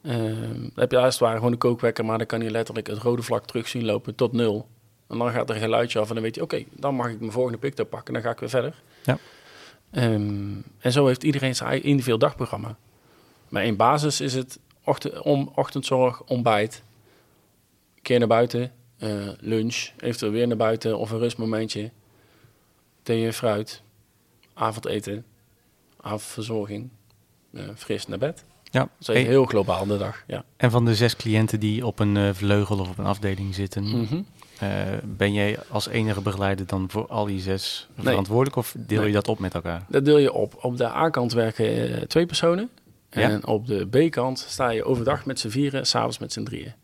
Ehm, 0.02 0.60
dan 0.60 0.70
heb 0.74 0.90
je 0.90 0.98
als 0.98 1.14
het 1.14 1.22
ware 1.22 1.36
gewoon 1.36 1.52
een 1.52 1.58
kookwekker, 1.58 2.04
maar 2.04 2.18
dan 2.18 2.26
kan 2.26 2.40
hij 2.40 2.50
letterlijk 2.50 2.86
het 2.86 2.98
rode 2.98 3.22
vlak 3.22 3.46
terug 3.46 3.68
zien 3.68 3.84
lopen 3.84 4.14
tot 4.14 4.32
nul. 4.32 4.68
En 5.08 5.18
dan 5.18 5.30
gaat 5.30 5.48
er 5.48 5.54
een 5.54 5.60
geluidje 5.60 5.98
af 5.98 6.08
en 6.08 6.14
dan 6.14 6.22
weet 6.22 6.34
hij, 6.34 6.44
oké, 6.44 6.64
dan 6.70 6.94
mag 6.94 7.08
ik 7.08 7.18
mijn 7.18 7.32
volgende 7.32 7.58
pick-up 7.58 7.90
pakken, 7.90 8.14
dan 8.14 8.22
ga 8.22 8.30
ik 8.30 8.38
weer 8.38 8.48
verder. 8.48 8.82
Ja. 9.02 9.18
Ehm, 9.90 10.54
en 10.78 10.92
zo 10.92 11.06
heeft 11.06 11.22
iedereen 11.22 11.56
zijn 11.56 11.68
eigen 11.68 11.88
individueel 11.88 12.18
dagprogramma. 12.18 12.76
Maar 13.48 13.64
in 13.64 13.76
basis 13.76 14.20
is 14.20 14.34
het 14.34 14.58
ochtend, 14.84 15.20
om, 15.20 15.52
ochtendzorg, 15.54 16.22
ontbijt, 16.22 16.82
keer 18.02 18.18
naar 18.18 18.28
buiten, 18.28 18.72
eh, 18.98 19.28
lunch, 19.38 19.90
eventueel 19.98 20.32
weer 20.32 20.46
naar 20.46 20.56
buiten 20.56 20.98
of 20.98 21.10
een 21.10 21.18
rustmomentje, 21.18 21.90
thee 23.02 23.26
en 23.26 23.32
fruit, 23.32 23.82
avondeten, 24.54 25.24
avondverzorging, 26.02 26.88
eh, 27.52 27.62
fris 27.76 28.06
naar 28.06 28.18
bed. 28.18 28.44
Ja. 28.70 28.88
Dat 28.98 29.16
is 29.16 29.26
heel 29.26 29.44
globaal 29.44 29.86
de 29.86 29.98
dag, 29.98 30.22
ja. 30.26 30.44
En 30.56 30.70
van 30.70 30.84
de 30.84 30.94
zes 30.94 31.16
cliënten 31.16 31.60
die 31.60 31.86
op 31.86 31.98
een 31.98 32.16
eh, 32.16 32.28
vleugel 32.32 32.78
of 32.78 32.88
op 32.90 32.98
een 32.98 33.04
afdeling 33.04 33.54
zitten... 33.54 33.84
Mhm. 33.84 34.20
eh, 34.58 34.68
ben 35.04 35.32
jij 35.32 35.58
als 35.68 35.88
enige 35.88 36.20
begeleider 36.20 36.66
dan 36.66 36.90
voor 36.90 37.06
al 37.06 37.24
die 37.24 37.40
zes 37.40 37.88
Nee. 37.94 38.06
verantwoordelijk? 38.06 38.56
Of 38.56 38.74
deel 38.78 38.98
Nee. 38.98 39.06
je 39.06 39.14
dat 39.14 39.28
op 39.28 39.38
met 39.38 39.54
elkaar? 39.54 39.84
Dat 39.88 40.04
deel 40.04 40.18
je 40.18 40.32
op. 40.32 40.58
Op 40.64 40.76
de 40.76 40.86
A-kant 40.86 41.32
werken 41.32 42.08
twee 42.08 42.26
personen. 42.26 42.70
Ja. 43.10 43.20
En 43.20 43.46
op 43.46 43.66
de 43.66 43.86
B-kant 43.86 44.38
sta 44.48 44.70
je 44.70 44.84
overdag 44.84 45.24
met 45.26 45.38
z'n 45.40 45.48
vieren, 45.48 45.86
s'avonds 45.86 46.18
met 46.18 46.32
z'n 46.32 46.42
drieën. 46.42 46.74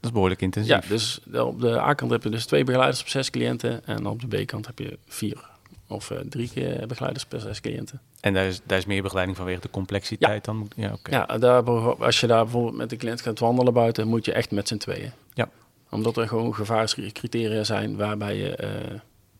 Dat 0.00 0.10
is 0.10 0.12
behoorlijk 0.12 0.40
intensief. 0.42 0.72
Ja, 0.72 0.82
dus 0.88 1.20
op 1.32 1.60
de 1.60 1.80
A-kant 1.80 2.10
heb 2.10 2.22
je 2.22 2.30
dus 2.30 2.46
twee 2.46 2.64
begeleiders 2.64 3.00
op 3.00 3.08
zes 3.08 3.30
cliënten. 3.30 3.86
En 3.86 4.06
op 4.06 4.30
de 4.30 4.42
B-kant 4.42 4.66
heb 4.66 4.78
je 4.78 4.98
vier 5.06 5.48
of 5.88 6.10
eh, 6.10 6.18
drie 6.18 6.50
keer 6.54 6.86
begeleiders 6.86 7.26
per 7.26 7.40
zes 7.40 7.60
cliënten. 7.60 8.00
En 8.20 8.34
daar 8.34 8.44
is, 8.46 8.60
daar 8.64 8.78
is 8.78 8.86
meer 8.86 9.02
begeleiding 9.02 9.36
vanwege 9.36 9.60
de 9.60 9.70
complexiteit 9.70 10.44
dan? 10.44 10.68
Ja, 10.76 10.92
oké. 10.92 11.10
Ja, 11.10 11.38
daar, 11.38 11.62
als 12.04 12.20
je 12.20 12.26
daar 12.26 12.42
bijvoorbeeld 12.44 12.76
met 12.76 12.90
de 12.90 12.96
cliënt 12.96 13.20
gaat 13.20 13.38
wandelen 13.38 13.72
buiten, 13.72 14.08
moet 14.08 14.24
je 14.24 14.32
echt 14.32 14.50
met 14.50 14.68
z'n 14.68 14.76
tweeën. 14.76 15.12
Ja. 15.34 15.48
Omdat 15.90 16.16
er 16.16 16.28
gewoon 16.28 16.54
gevaarscriteria 16.54 17.64
zijn 17.64 17.96
waarbij 17.96 18.36
je 18.36 18.56
eh, 18.56 18.70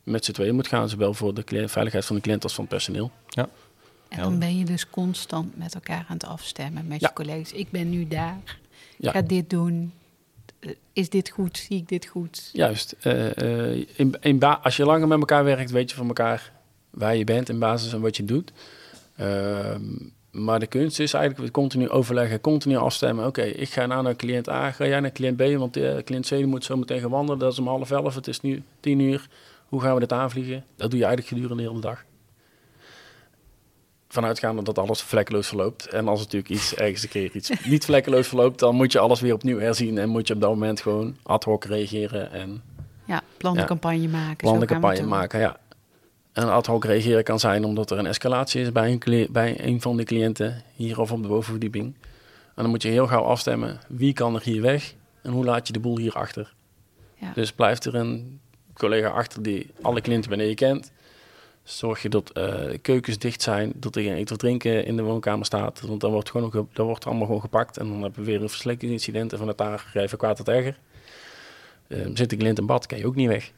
met 0.02 0.24
z'n 0.24 0.32
tweeën 0.32 0.54
moet 0.54 0.68
gaan. 0.68 0.88
Zowel 0.88 1.14
voor 1.14 1.34
de 1.34 1.44
cliënt- 1.44 1.70
veiligheid 1.70 2.04
van 2.04 2.16
de 2.16 2.22
cliënt 2.22 2.42
als 2.42 2.54
van 2.54 2.64
het 2.64 2.72
personeel. 2.72 3.10
En 3.30 3.48
helder. 4.08 4.30
dan 4.30 4.38
ben 4.38 4.58
je 4.58 4.64
dus 4.64 4.90
constant 4.90 5.56
met 5.58 5.74
elkaar 5.74 6.04
aan 6.08 6.16
het 6.16 6.24
afstemmen 6.26 6.86
met 6.86 7.00
Ja. 7.00 7.06
je 7.08 7.14
collega's. 7.14 7.52
Ik 7.52 7.70
ben 7.70 7.90
nu 7.90 8.08
daar. 8.08 8.36
Ja. 8.96 9.08
Ik 9.08 9.10
ga 9.16 9.22
dit 9.22 9.50
doen. 9.50 9.92
Eh, 10.60 10.70
Is 10.92 11.10
dit 11.10 11.28
goed? 11.30 11.56
Zie 11.58 11.76
ik 11.76 11.88
dit 11.88 12.06
goed? 12.06 12.50
Juist. 12.52 12.94
eh, 13.00 13.76
in, 13.76 14.16
in 14.20 14.42
als 14.42 14.76
je 14.76 14.84
langer 14.84 15.08
met 15.08 15.18
elkaar 15.18 15.44
werkt, 15.44 15.70
weet 15.70 15.90
je 15.90 15.96
van 15.96 16.06
elkaar 16.06 16.52
waar 16.90 17.16
je 17.16 17.24
bent 17.24 17.48
in 17.48 17.58
basis 17.58 17.92
en 17.92 18.00
wat 18.00 18.16
je 18.16 18.24
doet. 18.24 18.52
Ehm, 19.16 19.82
maar 20.30 20.60
de 20.60 20.66
kunst 20.66 21.00
is 21.00 21.12
eigenlijk 21.12 21.52
continu 21.52 21.88
overleggen, 21.88 22.40
continu 22.40 22.76
afstemmen. 22.76 23.26
Oké, 23.26 23.42
ik 23.42 23.68
ga 23.68 23.86
nou 23.86 24.02
naar 24.02 24.16
cliënt 24.16 24.48
A, 24.48 24.70
ga 24.70 24.86
jij 24.86 25.00
naar 25.00 25.12
cliënt 25.12 25.36
B, 25.36 25.42
want 25.58 25.76
eh, 25.76 25.96
cliënt 26.04 26.26
C 26.28 26.44
moet 26.46 26.64
zo 26.64 26.76
meteen 26.76 27.00
gaan 27.00 27.10
wandelen. 27.10 27.38
Dat 27.38 27.52
is 27.52 27.58
om 27.58 27.66
half 27.66 27.90
elf, 27.90 28.14
het 28.14 28.26
is 28.26 28.40
nu 28.40 28.62
tien 28.80 29.00
uur. 29.00 29.28
Hoe 29.68 29.80
gaan 29.80 29.94
we 29.94 30.00
dit 30.00 30.12
aanvliegen? 30.12 30.64
Dat 30.76 30.90
doe 30.90 30.98
je 30.98 31.04
eigenlijk 31.06 31.34
gedurende 31.34 31.62
de 31.62 31.68
hele 31.68 31.80
dag. 31.82 32.04
Vanuitgaande 34.08 34.62
dat 34.62 34.78
alles 34.78 35.02
vlekkeloos 35.02 35.46
verloopt. 35.48 35.86
En 35.86 36.08
als 36.08 36.18
natuurlijk 36.20 36.50
iets 36.50 36.74
ergens 36.74 37.02
een 37.02 37.08
keer 37.08 37.30
iets 37.36 37.50
niet 37.64 37.84
vlekkeloos 37.84 38.28
verloopt, 38.28 38.58
dan 38.58 38.74
moet 38.74 38.92
je 38.92 38.98
alles 38.98 39.20
weer 39.20 39.34
opnieuw 39.34 39.58
herzien. 39.58 39.98
En 39.98 40.08
moet 40.08 40.28
je 40.28 40.34
op 40.34 40.40
dat 40.40 40.50
moment 40.50 40.80
gewoon 40.80 41.16
ad 41.22 41.44
hoc 41.44 41.64
reageren 41.64 42.32
en 42.32 42.62
Ja, 43.04 43.22
plan 43.36 43.54
de 43.54 43.60
Ja. 43.60 43.66
campagne 43.66 44.08
maken. 44.08 44.36
plan 44.36 44.54
Zo 44.54 44.60
de 44.60 44.66
gaan 44.66 44.80
we 44.80 44.86
het 44.86 44.96
campagne 44.96 44.98
doen. 45.00 45.08
maken. 45.08 45.40
Ja. 45.40 45.56
En 46.32 46.48
ad 46.52 46.66
hoc 46.66 46.84
reageren 46.84 47.24
kan 47.24 47.38
zijn 47.40 47.64
omdat 47.64 47.90
er 47.90 47.98
een 47.98 48.06
escalatie 48.06 48.60
is 48.62 48.72
bij 48.72 48.98
een, 49.04 49.28
bij 49.30 49.64
een 49.66 49.80
van 49.80 49.96
de 49.96 50.04
cliënten 50.04 50.62
hier 50.74 51.00
of 51.00 51.12
op 51.12 51.22
de 51.22 51.28
bovenverdieping. 51.28 51.84
En 52.54 52.62
dan 52.64 52.68
moet 52.70 52.82
je 52.82 52.88
heel 52.88 53.06
gauw 53.06 53.22
afstemmen 53.24 53.78
wie 53.88 54.12
kan 54.12 54.34
er 54.34 54.42
hier 54.42 54.62
weg 54.62 54.94
en 55.22 55.30
hoe 55.32 55.44
laat 55.44 55.66
je 55.66 55.72
de 55.72 55.80
boel 55.80 55.98
hier 55.98 56.12
achter. 56.14 56.54
Ja. 57.14 57.32
Dus 57.34 57.52
blijft 57.52 57.84
er 57.84 57.94
een 57.94 58.40
collega 58.74 59.08
achter 59.08 59.42
die 59.42 59.70
alle 59.82 60.00
cliënten 60.00 60.30
beneden 60.30 60.54
kent. 60.54 60.90
Zorg 61.68 62.02
je 62.02 62.08
dat 62.08 62.30
eh, 62.30 62.78
keukens 62.82 63.18
dicht 63.18 63.42
zijn, 63.42 63.72
dat 63.76 63.96
er 63.96 64.02
geen 64.02 64.14
eten 64.14 64.34
of 64.34 64.40
drinken 64.40 64.84
in 64.84 64.96
de 64.96 65.02
woonkamer 65.02 65.46
staat. 65.46 65.80
Want 65.80 66.00
dan 66.00 66.10
wordt, 66.10 66.30
gewoon 66.30 66.52
ook, 66.52 66.66
dan 66.72 66.86
wordt 66.86 67.06
allemaal 67.06 67.26
gewoon 67.26 67.40
gepakt. 67.40 67.76
En 67.76 67.88
dan 67.88 68.02
hebben 68.02 68.24
we 68.24 68.30
weer 68.30 68.42
een 68.42 68.48
verslekingsincident. 68.48 69.32
En 69.32 69.38
vanuit 69.38 69.58
daar 69.58 69.78
ga 69.78 70.00
je 70.00 70.08
van 70.08 70.18
kwaad 70.18 70.36
tot 70.36 70.48
erger. 70.48 70.78
Eh, 71.86 71.98
zit 72.14 72.30
de 72.30 72.36
cliënt 72.36 72.58
in 72.58 72.66
bad, 72.66 72.86
kan 72.86 72.98
je 72.98 73.06
ook 73.06 73.14
niet 73.14 73.28
weg. 73.28 73.52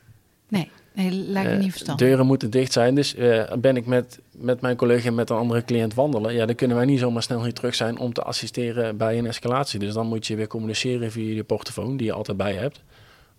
Nee, 0.48 0.70
nee 0.92 1.10
lijkt 1.10 1.48
me 1.48 1.54
Eh, 1.54 1.60
niet 1.60 1.70
verstandig. 1.70 2.06
Deuren 2.06 2.26
moeten 2.26 2.50
dicht 2.50 2.72
zijn. 2.72 2.94
Dus 2.94 3.14
eh, 3.14 3.52
ben 3.58 3.76
ik 3.76 3.86
met, 3.86 4.20
met 4.30 4.60
mijn 4.60 4.76
collega 4.76 5.06
en 5.06 5.14
met 5.14 5.30
een 5.30 5.36
andere 5.36 5.64
cliënt 5.64 5.94
wandelen. 5.94 6.34
Ja, 6.34 6.46
dan 6.46 6.54
kunnen 6.54 6.76
wij 6.76 6.86
niet 6.86 6.98
zomaar 6.98 7.22
snel 7.22 7.42
hier 7.42 7.52
terug 7.52 7.74
zijn 7.74 7.98
om 7.98 8.12
te 8.12 8.22
assisteren 8.22 8.96
bij 8.96 9.18
een 9.18 9.26
escalatie. 9.26 9.78
Dus 9.78 9.94
dan 9.94 10.06
moet 10.06 10.26
je 10.26 10.36
weer 10.36 10.46
communiceren 10.46 11.10
via 11.10 11.34
je 11.34 11.44
portofoon, 11.44 11.96
die 11.96 12.06
je 12.06 12.12
altijd 12.12 12.36
bij 12.36 12.54
hebt. 12.54 12.82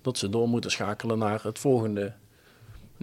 Dat 0.02 0.18
ze 0.18 0.30
door 0.30 0.50
moeten 0.50 0.72
schakelen 0.72 1.18
naar 1.18 1.40
het 1.44 1.60
volgende 1.60 2.14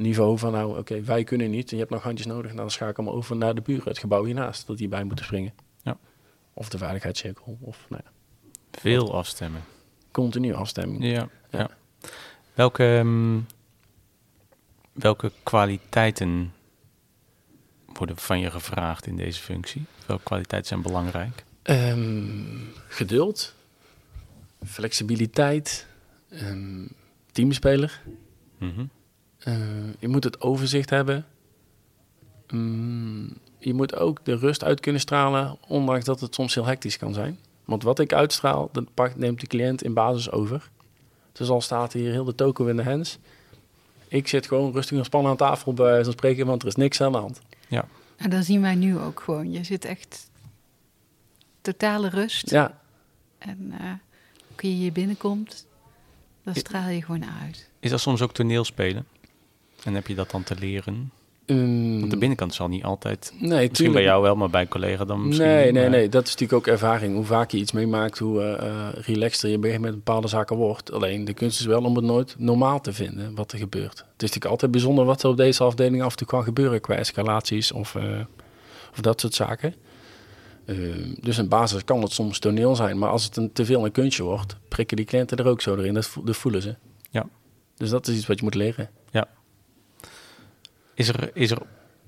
niveau 0.01 0.39
van 0.39 0.53
nou, 0.53 0.79
oké, 0.79 1.03
wij 1.03 1.25
kunnen 1.25 1.51
niet. 1.51 1.71
Je 1.71 1.77
hebt 1.77 1.91
nog 1.91 2.03
handjes 2.03 2.27
nodig. 2.27 2.45
Nou, 2.47 2.57
dan 2.57 2.71
schakel 2.71 3.03
maar 3.03 3.13
over 3.13 3.37
naar 3.37 3.55
de 3.55 3.61
buren, 3.61 3.89
het 3.89 3.99
gebouw 3.99 4.25
hiernaast. 4.25 4.67
Dat 4.67 4.77
die 4.79 4.89
bij 4.89 5.05
moeten 5.05 5.25
springen. 5.25 5.55
Ja. 5.83 5.99
Of 6.53 6.69
de 6.69 6.79
veiligheidscirkel. 6.79 7.59
Of 7.61 7.87
nou 7.89 8.03
ja, 8.05 8.11
Veel 8.71 9.15
afstemmen. 9.15 9.63
continu 10.11 10.55
afstemming. 10.55 11.05
Ja. 11.05 11.11
ja. 11.11 11.59
Ja. 11.59 11.71
Welke, 12.55 12.97
ehm, 12.97 13.39
welke 14.93 15.33
kwaliteiten 15.43 16.53
worden 17.87 18.17
van 18.17 18.41
je 18.41 18.51
gevraagd 18.51 19.07
in 19.07 19.17
deze 19.17 19.41
functie? 19.41 19.85
Welke 20.07 20.23
kwaliteiten 20.23 20.69
zijn 20.69 20.83
belangrijk? 20.83 21.45
Ehm, 21.63 22.59
geduld, 22.89 23.55
flexibiliteit, 24.67 25.87
ehm, 26.29 26.87
teamspeler. 27.33 28.03
Mhm. 28.59 28.85
Eh, 29.39 29.55
je 29.99 30.09
moet 30.09 30.25
het 30.25 30.41
overzicht 30.41 30.91
hebben. 30.91 31.27
Mm, 32.51 33.37
je 33.59 33.75
moet 33.75 33.95
ook 33.95 34.25
de 34.25 34.37
rust 34.37 34.65
uit 34.65 34.81
kunnen 34.81 35.01
stralen, 35.01 35.57
ondanks 35.69 36.05
dat 36.05 36.21
het 36.21 36.35
soms 36.35 36.55
heel 36.55 36.67
hectisch 36.67 36.99
kan 36.99 37.15
zijn. 37.15 37.39
Want 37.65 37.83
wat 37.83 37.99
ik 37.99 38.13
uitstraal, 38.13 38.69
dat 38.73 38.95
pakt, 38.95 39.17
neemt 39.17 39.41
de 39.41 39.47
cliënt 39.47 39.83
in 39.83 39.95
basis 39.95 40.31
over. 40.31 40.71
Dus 41.33 41.49
al 41.49 41.61
staat 41.61 41.93
hier 41.93 42.11
heel 42.11 42.25
de 42.25 42.35
toko 42.35 42.67
in 42.67 42.77
de 42.77 42.83
hands. 42.85 43.19
Ik 44.09 44.29
zit 44.29 44.47
gewoon 44.47 44.73
rustig 44.73 44.99
en 44.99 45.05
spannen 45.05 45.31
aan 45.31 45.37
tafel 45.37 45.73
bij 45.73 45.85
wijze 45.85 46.05
van 46.05 46.13
spreken, 46.13 46.47
want 46.47 46.63
er 46.63 46.69
is 46.69 46.75
niks 46.75 47.01
aan 47.01 47.13
de 47.13 47.19
hand. 47.19 47.41
En 48.17 48.31
dan 48.31 48.43
zien 48.43 48.61
wij 48.61 48.75
nu 48.75 48.99
ook 48.99 49.21
gewoon. 49.21 49.53
Je 49.53 49.65
zit 49.65 49.85
echt 49.85 50.31
totale 51.61 52.09
rust. 52.09 52.51
Ja, 52.51 52.81
En 53.39 53.75
eh 53.79 53.93
ook 54.53 54.61
je 54.61 54.69
hier 54.69 54.93
binnenkomt, 54.93 55.67
dan 56.43 56.55
straal 56.55 56.89
je 56.89 57.03
gewoon 57.03 57.25
uit. 57.43 57.71
Is 57.81 57.91
dat 57.91 58.01
soms 58.01 58.23
ook 58.23 58.33
toneelspelen? 58.33 59.07
En 59.85 59.95
heb 59.95 60.07
je 60.07 60.15
dat 60.15 60.31
dan 60.31 60.43
te 60.43 60.55
leren? 60.59 61.11
ehm, 61.47 61.99
Want 61.99 62.11
de 62.11 62.17
binnenkant 62.19 62.55
zal 62.55 62.69
niet 62.69 62.85
altijd... 62.85 63.33
nee, 63.39 63.69
Misschien 63.69 63.93
bij 63.93 64.03
jou 64.03 64.23
wel, 64.23 64.37
maar 64.37 64.51
bij 64.51 64.61
een 64.61 64.69
collega 64.69 65.05
dan 65.05 65.27
misschien 65.27 65.49
Nee, 65.49 65.73
nee, 65.73 65.89
nee. 65.89 66.09
Dat 66.09 66.23
is 66.27 66.31
natuurlijk 66.31 66.59
ook 66.59 66.67
ervaring. 66.67 67.15
Hoe 67.15 67.25
vaak 67.25 67.51
je 67.51 67.59
iets 67.59 67.73
meemaakt, 67.73 68.19
hoe 68.19 68.43
eh, 68.43 68.89
relaxter 68.93 69.49
je 69.49 69.55
een 69.55 69.61
moment 69.61 69.81
met 69.83 69.95
bepaalde 69.95 70.29
zaken 70.29 70.57
wordt. 70.57 70.93
Alleen 70.93 71.25
de 71.25 71.35
kunst 71.35 71.61
is 71.61 71.67
wel 71.67 71.83
om 71.83 71.97
het 71.97 72.05
nooit 72.05 72.35
normaal 72.39 72.81
te 72.81 72.93
vinden 72.93 73.35
wat 73.35 73.53
er 73.53 73.59
gebeurt. 73.59 73.99
Het 73.99 74.03
is 74.07 74.07
natuurlijk 74.19 74.45
altijd 74.51 74.71
bijzonder 74.71 75.05
wat 75.05 75.23
er 75.23 75.29
op 75.31 75.37
deze 75.37 75.65
afdeling 75.65 76.03
af 76.03 76.11
en 76.11 76.17
toe 76.17 76.27
kan 76.27 76.43
gebeuren 76.45 76.81
qua 76.81 76.95
escalaties 76.95 77.73
of, 77.73 77.95
eh, 77.95 78.03
of 78.93 79.01
dat 79.01 79.21
soort 79.21 79.35
zaken. 79.35 79.75
Eh, 80.65 80.77
dus 81.21 81.39
in 81.39 81.49
basis 81.49 81.85
kan 81.85 82.03
het 82.03 82.13
soms 82.13 82.39
toneel 82.39 82.77
zijn, 82.77 82.99
maar 82.99 83.11
als 83.11 83.25
het 83.25 83.37
een, 83.37 83.53
te 83.53 83.65
veel 83.65 83.85
een 83.85 83.93
kunstje 83.93 84.23
wordt, 84.23 84.57
prikken 84.69 84.97
die 84.97 85.07
cliënten 85.07 85.37
er 85.37 85.47
ook 85.47 85.61
zo 85.61 85.77
erin. 85.77 85.95
Dat, 85.95 86.07
vo- 86.07 86.23
dat 86.25 86.37
voelen 86.37 86.63
ze. 86.63 86.75
Ja. 87.11 87.27
Dus 87.77 87.91
dat 87.91 88.07
is 88.09 88.17
iets 88.17 88.27
wat 88.27 88.39
je 88.39 88.45
moet 88.45 88.55
leren. 88.55 88.91
Is 90.99 91.09
er, 91.09 91.31
is 91.35 91.51
er 91.51 91.59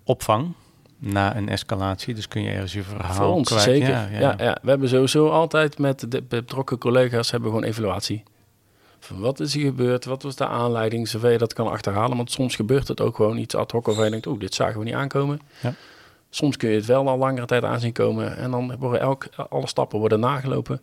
opvang 0.05 0.53
na 0.99 1.37
een 1.37 1.49
escalatie? 1.49 2.15
Dus 2.15 2.29
kun 2.29 2.43
je 2.43 2.51
ergens 2.51 2.73
je 2.73 2.83
verhaal 2.83 3.15
Voor 3.15 3.27
ons 3.35 3.49
kwijt? 3.49 3.63
zeker. 3.63 3.89
Ja, 3.89 4.35
Ja, 4.39 4.59
We 4.63 4.71
hebben 4.71 4.89
sowieso 4.89 5.29
altijd 5.29 5.79
met 5.79 6.05
de 6.09 6.23
betrokken 6.23 6.79
collega's 6.79 7.31
hebben 7.31 7.51
we 7.51 7.57
gewoon 7.57 7.71
evaluatie. 7.71 8.23
Van 8.99 9.21
wat 9.21 9.41
is 9.41 9.55
hier 9.55 9.65
gebeurd? 9.65 10.05
Wat 10.05 10.23
was 10.23 10.37
de 10.37 10.47
aanleiding? 10.47 11.09
Zover 11.09 11.31
je 11.31 11.39
dat 11.39 11.53
kan 11.53 11.69
achterhalen. 11.71 12.17
Want 12.17 12.31
soms 12.31 12.57
gebeurt 12.57 12.89
het 12.89 13.01
ook 13.01 13.17
gewoon 13.17 13.37
iets 13.39 13.55
ad 13.55 13.71
hoc 13.73 13.87
waarvan 13.87 14.05
je 14.05 14.11
denkt, 14.11 14.27
oeh, 14.27 14.41
dit 14.41 14.55
zagen 14.55 14.79
we 14.79 14.85
niet 14.85 14.95
aankomen. 14.95 15.41
Ja. 15.61 15.75
Soms 16.31 16.57
kun 16.57 16.71
je 16.71 16.77
het 16.77 16.87
wel 16.87 17.09
al 17.09 17.19
langere 17.19 17.47
tijd 17.47 17.65
aanzien 17.65 17.93
komen. 17.93 18.37
En 18.37 18.51
dan 18.51 18.77
worden 18.79 19.01
elk, 19.01 19.27
alle 19.49 19.67
stappen 19.67 19.99
worden 19.99 20.21
nagelopen. 20.21 20.81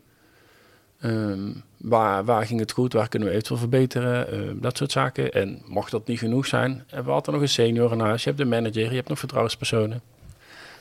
Ehm, 1.01 1.39
waar, 1.77 2.25
waar 2.25 2.45
ging 2.45 2.59
het 2.59 2.71
goed? 2.71 2.93
Waar 2.93 3.07
kunnen 3.07 3.27
we 3.27 3.33
eventueel 3.33 3.59
verbeteren? 3.59 4.31
Ehm, 4.31 4.59
dat 4.59 4.77
soort 4.77 4.91
zaken. 4.91 5.31
En 5.31 5.61
mocht 5.65 5.91
dat 5.91 6.07
niet 6.07 6.19
genoeg 6.19 6.45
zijn, 6.45 6.83
hebben 6.87 7.05
we 7.07 7.11
altijd 7.11 7.35
nog 7.35 7.45
een 7.45 7.51
senior 7.51 7.91
in 7.91 7.99
huis. 7.99 8.23
Je 8.23 8.29
hebt 8.29 8.41
de 8.41 8.47
manager, 8.47 8.89
je 8.89 8.95
hebt 8.95 9.09
nog 9.09 9.19
vertrouwenspersonen. 9.19 10.01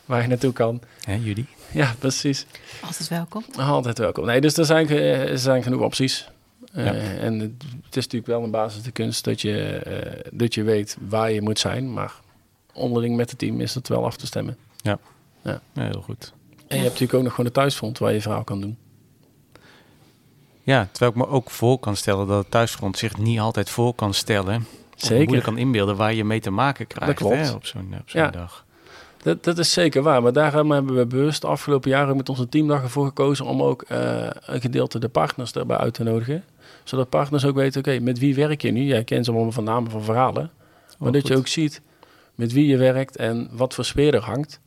Waar 0.05 0.22
je 0.22 0.29
naartoe 0.29 0.52
kan. 0.52 0.81
Hè, 1.05 1.14
jullie? 1.14 1.46
Ja, 1.72 1.94
precies. 1.98 2.46
Altijd 2.83 3.09
welkom. 3.09 3.44
Altijd 3.59 3.98
welkom. 3.98 4.24
Nee, 4.26 4.40
dus 4.40 4.57
er 4.57 4.64
zijn, 4.64 4.87
ge- 4.87 5.11
er 5.12 5.38
zijn 5.38 5.62
genoeg 5.62 5.81
opties. 5.81 6.29
Eh, 6.72 6.85
Ja. 6.85 6.92
En 6.94 7.38
het, 7.38 7.50
het 7.85 7.96
is 7.96 8.02
natuurlijk 8.05 8.26
wel 8.26 8.42
een 8.42 8.50
basis 8.50 8.83
de 8.83 8.90
kunst 8.90 9.24
dat 9.24 9.40
je, 9.40 9.59
eh, 9.66 10.31
dat 10.33 10.55
je 10.55 10.62
weet 10.62 10.96
waar 11.09 11.31
je 11.33 11.42
moet 11.42 11.59
zijn. 11.59 11.92
Maar 11.92 12.12
onderling 12.72 13.16
met 13.16 13.31
het 13.31 13.38
team 13.38 13.61
is 13.61 13.74
het 13.74 13.88
wel 13.88 14.05
af 14.05 14.16
te 14.16 14.26
stemmen. 14.26 14.57
Ja, 15.42 15.61
heel 15.74 16.00
goed. 16.02 16.33
En 16.57 16.76
je 16.76 16.83
hebt 16.83 16.85
natuurlijk 16.85 17.14
ook 17.14 17.22
nog 17.22 17.31
gewoon 17.31 17.46
de 17.46 17.52
thuisfront 17.52 17.98
waar 17.98 18.12
je 18.12 18.20
verhaal 18.20 18.44
kan 18.44 18.61
doen. 18.61 18.76
Ja, 20.66 20.88
terwijl 20.92 21.11
ik 21.11 21.16
me 21.16 21.29
ook 21.29 21.50
voor 21.50 21.79
kan 21.79 21.96
stellen 21.96 22.26
dat 22.26 22.38
het 22.38 22.50
thuisfront 22.50 22.98
zich 22.98 23.16
niet 23.16 23.38
altijd 23.40 23.70
voor 23.70 23.94
kan 23.94 24.14
stellen. 24.14 24.66
Zeker. 24.94 25.16
moeilijk 25.16 25.44
kan 25.44 25.59
inbeelden 25.59 25.96
waar 25.96 26.14
je 26.14 26.24
mee 26.24 26.40
te 26.40 26.50
maken 26.50 26.87
krijgt 26.87 27.14
klopt. 27.14 27.35
Hè, 27.37 27.50
op 27.50 27.66
zo'n 27.66 27.94
Ja. 28.07 28.31
dag. 28.31 28.64
Dat, 29.22 29.44
dat 29.44 29.59
is 29.59 29.72
zeker 29.72 30.02
waar. 30.02 30.22
Maar 30.22 30.33
daarom 30.33 30.70
hebben 30.70 30.94
we 30.96 31.07
bewust 31.07 31.40
de 31.40 31.46
afgelopen 31.46 31.90
jaren 31.90 32.16
met 32.16 32.29
onze 32.29 32.48
teamdagen 32.48 32.90
voor 32.90 33.07
gekozen 33.07 33.44
om 33.44 33.62
ook 33.62 33.83
eh, 33.83 34.26
een 34.40 34.61
gedeelte 34.61 34.98
de 34.98 35.09
partners 35.09 35.52
erbij 35.52 35.76
uit 35.76 35.94
te 35.94 36.02
nodigen. 36.02 36.44
Zodat 36.85 37.09
partners 37.09 37.44
ook 37.44 37.55
weten, 37.55 37.81
oké, 37.81 37.98
met 38.00 38.18
wie 38.18 38.35
werk 38.35 38.62
je 38.62 38.70
nu? 38.70 38.83
Jij 38.83 39.05
kent 39.05 39.24
ze 39.24 39.31
allemaal 39.31 39.52
van 39.52 39.64
namen 39.64 39.90
van 39.90 40.02
verhalen. 40.02 40.50
Maar 40.98 41.09
Oh, 41.09 41.14
dat 41.14 41.26
je 41.26 41.37
ook 41.37 41.46
ziet 41.46 41.81
met 42.35 42.52
wie 42.52 42.66
je 42.66 42.76
werkt 42.76 43.16
en 43.16 43.48
wat 43.52 43.74
voor 43.74 43.85
sfeer 43.85 44.14
er 44.14 44.22
hangt. 44.24 44.61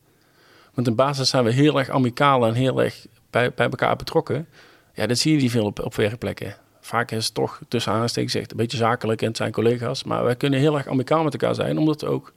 Want 0.74 0.88
in 0.88 0.96
basis 0.96 1.30
zijn 1.30 1.44
we 1.44 1.52
heel 1.52 1.80
erg 1.80 1.90
amicaal 1.90 2.46
en 2.46 2.54
heel 2.54 2.84
erg 2.84 3.06
bij, 3.30 3.54
bij 3.54 3.70
elkaar 3.70 3.96
betrokken. 3.96 4.48
Ja, 4.94 5.08
dat 5.08 5.18
zie 5.18 5.36
je 5.36 5.42
niet 5.42 5.52
veel 5.52 5.66
op, 5.66 5.80
op 5.80 5.96
werkplekken. 5.96 6.56
Vaak 6.82 7.12
is 7.12 7.26
het 7.26 7.34
toch 7.34 7.62
tussen 7.68 7.94
aanstekens 7.94 8.36
echt 8.36 8.52
een 8.52 8.58
beetje 8.58 8.78
zakelijk 8.78 9.22
en 9.22 9.28
het 9.28 9.38
zijn 9.38 9.52
collega's. 9.52 10.04
Maar 10.04 10.24
wij 10.24 10.36
kunnen 10.36 10.60
heel 10.60 10.78
erg 10.78 10.88
amicaal 10.88 11.24
met 11.24 11.34
elkaar 11.34 11.56
zijn, 11.56 11.78
omdat 11.78 12.02
we 12.02 12.08
ook 12.08 12.34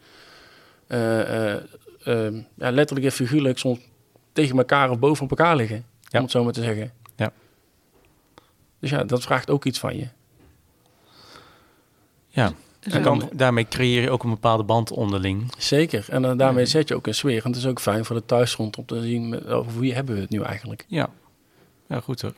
eh, 0.87 1.53
eh, 1.53 1.63
eh, 2.05 2.35
ja, 2.55 2.71
letterlijk 2.71 3.07
en 3.07 3.13
figuurlijk 3.13 3.59
soms 3.59 3.79
tegen 4.33 4.59
elkaar 4.59 4.91
of 4.91 4.99
boven 4.99 5.25
op 5.25 5.31
elkaar 5.31 5.57
liggen. 5.57 5.85
Ja. 6.01 6.19
Om 6.19 6.23
het 6.23 6.31
zo 6.31 6.45
maar 6.45 6.53
te 6.53 6.63
zeggen. 6.63 6.93
Ja. 7.17 7.33
Dus 8.79 8.91
ja, 8.91 9.05
dat 9.05 9.23
vraagt 9.23 9.51
ook 9.51 9.65
iets 9.65 9.79
van 9.79 9.97
je. 9.97 10.09
Ja, 12.29 12.53
Dus 12.81 12.93
en 12.93 13.03
dan, 13.03 13.31
daarmee 13.33 13.69
creëer 13.69 14.03
je 14.03 14.11
ook 14.11 14.25
een 14.25 14.31
bepaalde 14.31 14.63
band 14.63 14.91
onderling. 14.91 15.53
Zeker. 15.59 16.07
En 16.09 16.23
dan 16.23 16.37
daarmee 16.37 16.67
zet 16.67 16.89
je 16.89 16.95
ook 16.95 17.07
een 17.07 17.15
sfeer. 17.15 17.45
En 17.45 17.51
het 17.51 17.59
is 17.59 17.67
ook 17.67 17.81
fijn 17.81 18.05
voor 18.05 18.17
de 18.17 18.25
thuisgrond 18.25 18.79
om 18.79 18.87
te 18.87 19.03
zien 19.03 19.29
met, 19.29 19.47
over 19.47 19.81
wie 19.81 19.95
hebben 19.95 20.15
we 20.15 20.21
het 20.21 20.31
nu 20.31 20.43
eigenlijk. 20.43 20.85
Ja, 20.89 21.11
ja 21.95 22.01
goed 22.01 22.21
hoor. 22.23 22.33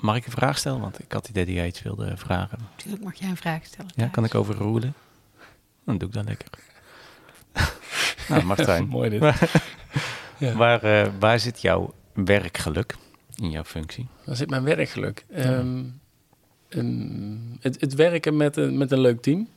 Mag 0.00 0.16
ik 0.16 0.26
een 0.26 0.32
vraag 0.32 0.58
stellen? 0.58 0.80
Want 0.80 0.98
ik 1.02 1.12
had 1.12 1.20
het 1.26 1.30
idee 1.30 1.44
dat 1.44 1.54
jij 1.54 1.66
iets 1.66 1.82
wilde 1.82 2.16
vragen. 2.16 2.58
Natuurlijk 2.76 3.04
mag 3.04 3.14
jij 3.14 3.28
een 3.28 3.36
vraag 3.36 3.64
stellen. 3.64 3.90
Ja, 3.94 4.06
kan 4.06 4.24
ik 4.24 4.34
overroelen? 4.34 4.94
Dan 5.84 5.98
doe 5.98 6.08
ik 6.08 6.14
dat 6.14 6.24
lekker. 6.24 6.48
nou, 8.28 8.42
Martijn, 8.44 8.86
Mooi 8.96 9.10
dit. 9.10 9.22
Ja. 10.38 10.54
waar, 10.54 10.82
eh, 10.82 11.08
waar 11.18 11.40
zit 11.40 11.60
jouw 11.62 11.94
werkgeluk 12.12 12.96
in 13.34 13.50
jouw 13.50 13.64
functie? 13.64 14.06
Dan 14.24 14.36
zit 14.36 14.50
mijn 14.50 14.62
werkgeluk. 14.64 15.24
Ehm, 15.30 15.84
het, 17.60 17.80
het 17.80 17.94
werken 17.94 18.36
met 18.36 18.56
een, 18.56 18.78
met 18.78 18.92
een 18.92 19.00
leuk 19.00 19.22
team. 19.22 19.48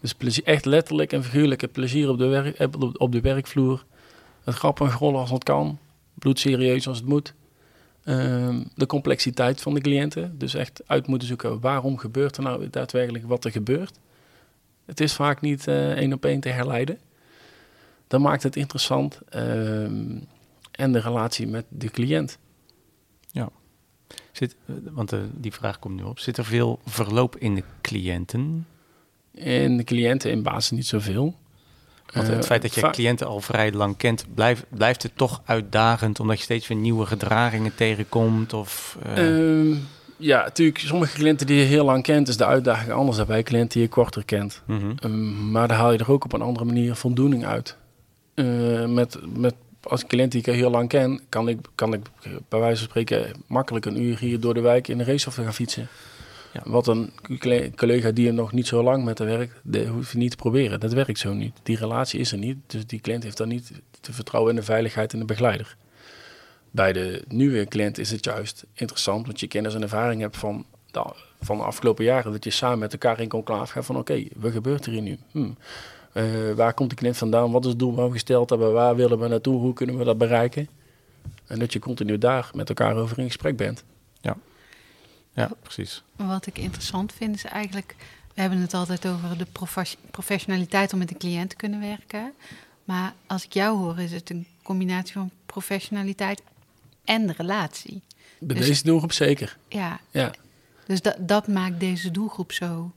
Dus 0.00 0.12
plezier, 0.14 0.44
echt 0.44 0.64
letterlijk 0.64 1.12
en 1.12 1.24
figuurlijk 1.24 1.60
het 1.60 1.72
plezier 1.72 2.08
op 2.08 2.18
de, 2.18 2.26
werk, 2.26 2.56
eh, 2.58 2.68
op- 2.78 3.00
op 3.00 3.12
de 3.12 3.20
werkvloer. 3.20 3.84
Het 4.44 4.54
grappen 4.54 4.86
en 4.86 4.92
grollen 4.92 5.20
als 5.20 5.30
het 5.30 5.44
kan. 5.44 5.78
Bloedserieus 6.22 6.88
als 6.88 6.98
het 6.98 7.06
moet. 7.06 7.34
Ehm, 8.04 8.64
de 8.74 8.86
complexiteit 8.86 9.60
van 9.60 9.74
de 9.74 9.80
cliënten. 9.80 10.38
Dus 10.38 10.54
echt 10.54 10.82
uit 10.86 11.06
moeten 11.06 11.28
zoeken 11.28 11.60
waarom 11.60 11.98
gebeurt 11.98 12.36
er 12.36 12.42
nou 12.42 12.70
daadwerkelijk 12.70 13.26
wat 13.26 13.44
er 13.44 13.50
gebeurt. 13.50 13.98
Het 14.84 15.00
is 15.00 15.12
vaak 15.12 15.40
niet 15.40 15.66
eh, 15.66 15.90
één 15.90 16.12
op 16.12 16.24
één 16.24 16.40
te 16.40 16.48
herleiden. 16.48 16.98
Dat 18.06 18.20
maakt 18.20 18.42
het 18.42 18.56
interessant. 18.56 19.20
Ehm, 19.28 20.18
en 20.70 20.92
de 20.92 21.00
relatie 21.00 21.46
met 21.46 21.64
de 21.68 21.90
cliënt. 21.90 22.38
Zit, 24.32 24.56
eh, 24.66 24.74
want 24.90 25.12
eh, 25.12 25.18
die 25.34 25.52
vraag 25.52 25.78
komt 25.78 25.96
nu 25.96 26.02
op. 26.02 26.18
Zit 26.18 26.36
er 26.36 26.44
veel 26.44 26.80
verloop 26.84 27.36
in 27.36 27.54
de 27.54 27.64
cliënten? 27.80 28.66
En 29.34 29.76
de 29.76 29.84
cliënten 29.84 30.30
in 30.30 30.42
basis 30.42 30.70
niet 30.70 30.86
zoveel. 30.86 31.38
Want 32.12 32.28
Eh, 32.28 32.34
het 32.34 32.46
feit 32.46 32.62
dat 32.62 32.74
je 32.74 32.90
cliënten 32.90 33.26
al 33.26 33.40
vrij 33.40 33.72
lang 33.72 33.96
kent, 33.96 34.24
blijft, 34.34 34.64
blijft 34.68 35.02
het 35.02 35.12
toch 35.16 35.42
uitdagend 35.44 36.20
omdat 36.20 36.36
je 36.36 36.42
steeds 36.42 36.68
weer 36.68 36.78
nieuwe 36.78 37.06
gedragingen 37.06 37.74
tegenkomt? 37.74 38.52
Of, 38.52 38.96
eh, 39.02 39.26
Ehm, 39.26 39.74
ja, 40.16 40.42
natuurlijk, 40.42 40.78
sommige 40.78 41.14
cliënten 41.14 41.46
die 41.46 41.56
je 41.58 41.64
heel 41.64 41.84
lang 41.84 42.02
kent, 42.02 42.28
is 42.28 42.36
de 42.36 42.46
uitdaging 42.46 42.92
anders 42.92 43.16
dan 43.16 43.26
bij 43.26 43.42
cliënten 43.42 43.70
die 43.78 43.82
je 43.82 43.88
korter 43.88 44.24
kent. 44.24 44.62
mhm. 44.66 44.92
Ehm, 44.98 45.50
maar 45.50 45.68
daar 45.68 45.76
haal 45.78 45.92
je 45.92 45.98
er 45.98 46.10
ook 46.12 46.24
op 46.24 46.32
een 46.32 46.42
andere 46.42 46.64
manier 46.64 46.94
voldoening 46.94 47.46
uit. 47.46 47.76
Eh, 48.34 48.84
met, 48.86 49.18
met, 49.36 49.54
als 49.82 50.06
cliënt 50.06 50.32
die 50.32 50.40
ik 50.40 50.46
heel 50.54 50.70
lang 50.70 50.88
ken, 50.88 51.20
kan 51.28 51.48
ik, 51.48 51.58
kan 51.74 51.92
ik 51.92 52.00
bij 52.48 52.60
wijze 52.60 52.76
van 52.78 52.88
spreken 52.88 53.32
makkelijk 53.46 53.86
een 53.86 54.02
uur 54.02 54.18
hier 54.18 54.40
door 54.40 54.54
de 54.54 54.60
wijk 54.60 54.88
in 54.88 54.98
de 54.98 55.04
racesoftware 55.04 55.48
gaan 55.48 55.56
fietsen. 55.56 55.88
Ja. 56.52 56.62
Wat 56.64 56.86
een 56.86 57.12
collega 57.76 58.10
die 58.10 58.26
er 58.26 58.34
nog 58.34 58.52
niet 58.52 58.66
zo 58.66 58.82
lang 58.82 59.04
met 59.04 59.16
de 59.16 59.24
werkt, 59.24 59.60
dat 59.62 59.86
hoef 59.86 60.12
je 60.12 60.18
niet 60.18 60.30
te 60.30 60.36
proberen. 60.36 60.80
Dat 60.80 60.92
werkt 60.92 61.18
zo 61.18 61.32
niet. 61.32 61.56
Die 61.62 61.76
relatie 61.76 62.20
is 62.20 62.32
er 62.32 62.38
niet. 62.38 62.56
Dus 62.66 62.86
die 62.86 63.00
cliënt 63.00 63.22
heeft 63.22 63.36
dan 63.36 63.48
niet 63.48 63.70
te 64.00 64.12
vertrouwen 64.12 64.50
in 64.52 64.60
de 64.60 64.66
veiligheid 64.66 65.12
en 65.12 65.18
de 65.18 65.24
begeleider. 65.24 65.76
Bij 66.70 66.92
de 66.92 67.24
nieuwe 67.28 67.66
cliënt 67.66 67.98
is 67.98 68.10
het 68.10 68.24
juist 68.24 68.66
interessant, 68.74 69.26
want 69.26 69.40
je 69.40 69.46
kennis 69.46 69.74
en 69.74 69.82
ervaring 69.82 70.20
hebt 70.20 70.36
van 70.36 70.66
de, 70.90 71.04
van 71.40 71.56
de 71.56 71.62
afgelopen 71.62 72.04
jaren. 72.04 72.32
Dat 72.32 72.44
je 72.44 72.50
samen 72.50 72.78
met 72.78 72.92
elkaar 72.92 73.20
in 73.20 73.28
conclave 73.28 73.72
gaat 73.72 73.84
van 73.84 73.96
oké, 73.96 74.24
wat 74.36 74.52
gebeurt 74.52 74.86
er 74.86 74.92
hier 74.92 75.02
nu? 75.02 75.18
Hm. 75.30 75.50
Eh, 76.12 76.24
waar 76.54 76.74
komt 76.74 76.90
de 76.90 76.96
cliënt 76.96 77.16
vandaan? 77.16 77.50
Wat 77.50 77.64
is 77.64 77.70
het 77.70 77.78
doel 77.78 77.94
wat 77.94 78.06
we 78.06 78.12
gesteld 78.12 78.50
hebben? 78.50 78.72
Waar 78.72 78.96
willen 78.96 79.18
we 79.18 79.28
naartoe? 79.28 79.60
Hoe 79.60 79.72
kunnen 79.72 79.98
we 79.98 80.04
dat 80.04 80.18
bereiken? 80.18 80.68
En 81.46 81.58
dat 81.58 81.72
je 81.72 81.78
continu 81.78 82.18
daar 82.18 82.50
met 82.54 82.68
elkaar 82.68 82.96
over 82.96 83.18
in 83.18 83.26
gesprek 83.26 83.56
bent. 83.56 83.84
Ja, 85.32 85.50
precies. 85.62 86.02
Wat 86.16 86.46
ik 86.46 86.58
interessant 86.58 87.12
vind 87.12 87.34
is 87.34 87.44
eigenlijk, 87.44 87.94
we 88.34 88.40
hebben 88.40 88.60
het 88.60 88.74
altijd 88.74 89.06
over 89.06 89.38
de 89.38 89.46
profes- 89.52 89.96
professionaliteit 90.10 90.92
om 90.92 90.98
met 90.98 91.08
de 91.08 91.16
cliënt 91.16 91.50
te 91.50 91.56
kunnen 91.56 91.80
werken. 91.80 92.32
Maar 92.84 93.14
als 93.26 93.44
ik 93.44 93.52
jou 93.52 93.78
hoor, 93.78 93.98
is 93.98 94.12
het 94.12 94.30
een 94.30 94.46
combinatie 94.62 95.12
van 95.12 95.30
professionaliteit 95.46 96.42
en 97.04 97.26
de 97.26 97.34
relatie. 97.36 98.02
Bij 98.38 98.56
Dus- 98.56 98.66
deze 98.66 98.84
doelgroep 98.84 99.12
zeker. 99.12 99.56
Ja, 99.68 100.00
Ja. 100.10 100.30
dus 100.86 101.02
dat, 101.02 101.16
dat 101.18 101.48
maakt 101.48 101.80
deze 101.80 102.10
doelgroep 102.10 102.52
zo 102.52 102.90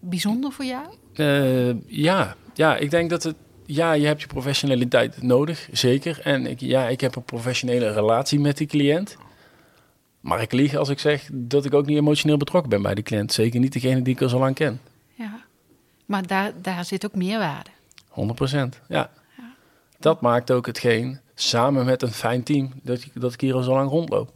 bijzonder 0.00 0.52
voor 0.52 0.64
jou. 0.64 0.86
Eh, 1.14 1.86
ja, 1.86 2.36
ja, 2.54 2.76
ik 2.76 2.90
denk 2.90 3.10
dat 3.10 3.22
het... 3.22 3.36
Ja, 3.66 3.92
je 3.92 4.06
hebt 4.06 4.20
je 4.20 4.26
professionaliteit 4.26 5.22
nodig, 5.22 5.68
zeker. 5.72 6.20
En 6.20 6.46
ik, 6.46 6.60
ja, 6.60 6.88
ik 6.88 7.00
heb 7.00 7.16
een 7.16 7.22
professionele 7.22 7.92
relatie 7.92 8.40
met 8.40 8.56
die 8.56 8.66
cliënt. 8.66 9.16
Maar 10.20 10.40
ik 10.42 10.52
lieg 10.52 10.74
als 10.74 10.88
ik 10.88 10.98
zeg 10.98 11.28
dat 11.32 11.64
ik 11.64 11.74
ook 11.74 11.86
niet 11.86 11.96
emotioneel 11.96 12.36
betrokken 12.36 12.70
ben 12.70 12.82
bij 12.82 12.94
die 12.94 13.04
cliënt. 13.04 13.32
Zeker 13.32 13.60
niet 13.60 13.72
degene 13.72 14.02
die 14.02 14.14
ik 14.14 14.22
al 14.22 14.28
zo 14.28 14.38
lang 14.38 14.54
ken. 14.54 14.80
Ja. 15.14 15.40
Maar 16.06 16.26
daar, 16.26 16.52
daar 16.62 16.84
zit 16.84 17.04
ook 17.06 17.14
meerwaarde. 17.14 17.70
100 18.08 18.36
procent, 18.38 18.80
ja. 18.88 19.10
Ja. 19.36 19.44
Dat 19.98 20.20
maakt 20.20 20.50
ook 20.50 20.66
hetgeen, 20.66 21.20
samen 21.34 21.84
met 21.84 22.02
een 22.02 22.12
fijn 22.12 22.42
team, 22.42 22.72
dat 22.82 22.98
ik, 23.02 23.10
dat 23.14 23.32
ik 23.32 23.40
hier 23.40 23.54
al 23.54 23.62
zo 23.62 23.72
lang 23.74 23.90
rondloop. 23.90 24.32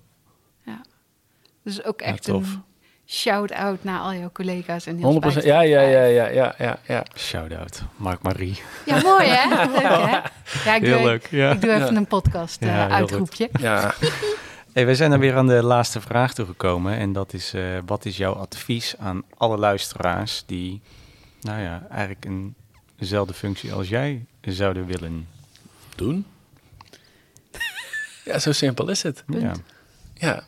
Dus 1.63 1.85
ook 1.85 2.01
Ja, 2.01 2.07
echt 2.07 2.25
tof. 2.25 2.53
een 2.53 2.63
shout-out 3.07 3.85
naar 3.85 4.01
al 4.01 4.15
jouw 4.15 4.31
collega's 4.33 4.87
en 4.87 4.95
heel 4.95 5.03
100 5.05 5.21
procent, 5.25 5.45
ja, 5.45 5.61
ja, 5.61 5.81
ja, 5.81 6.03
ja, 6.05 6.27
ja, 6.29 6.55
ja, 6.59 6.79
ja. 6.87 7.05
Shout-out. 7.17 7.83
Mark 7.97 8.23
Marie. 8.23 8.59
Ja, 8.87 9.01
mooi 9.03 9.27
hè? 9.27 9.49
Leuk 9.73 9.83
hè? 9.83 10.17
Ja, 10.71 10.75
ik 10.75 10.83
Heel 10.83 10.97
doe, 10.97 11.07
leuk, 11.07 11.27
ja. 11.31 11.51
Ik 11.53 11.61
doe 11.61 11.71
even 11.73 11.91
Ja. 11.93 11.97
een 11.97 12.07
podcast 12.07 12.63
eh, 12.63 12.69
Ja, 12.69 12.85
heel 12.87 12.95
uitroepje. 12.95 13.49
ja. 13.61 13.95
Hey, 14.75 14.87
we 14.87 14.95
zijn 14.95 15.11
dan 15.11 15.19
weer 15.19 15.37
aan 15.37 15.47
de 15.47 15.63
laatste 15.63 16.01
vraag 16.01 16.35
toegekomen. 16.35 16.97
En 16.97 17.13
dat 17.13 17.33
is, 17.33 17.55
eh, 17.55 17.79
wat 17.87 18.05
is 18.05 18.17
jouw 18.17 18.33
advies 18.33 18.95
aan 18.99 19.23
alle 19.37 19.57
luisteraars 19.57 20.43
die, 20.47 20.81
nou 21.41 21.61
ja, 21.61 21.87
eigenlijk 21.91 22.25
een, 22.25 22.55
dezelfde 22.97 23.35
functie 23.35 23.73
als 23.73 23.89
jij 23.89 24.27
zouden 24.41 24.87
willen? 24.87 25.29
Doen? 25.97 26.27
Ja, 28.25 28.39
zo 28.39 28.53
simpel 28.53 28.89
is 28.89 29.03
het. 29.03 29.25
Ja. 29.27 29.53
Ja. 30.15 30.45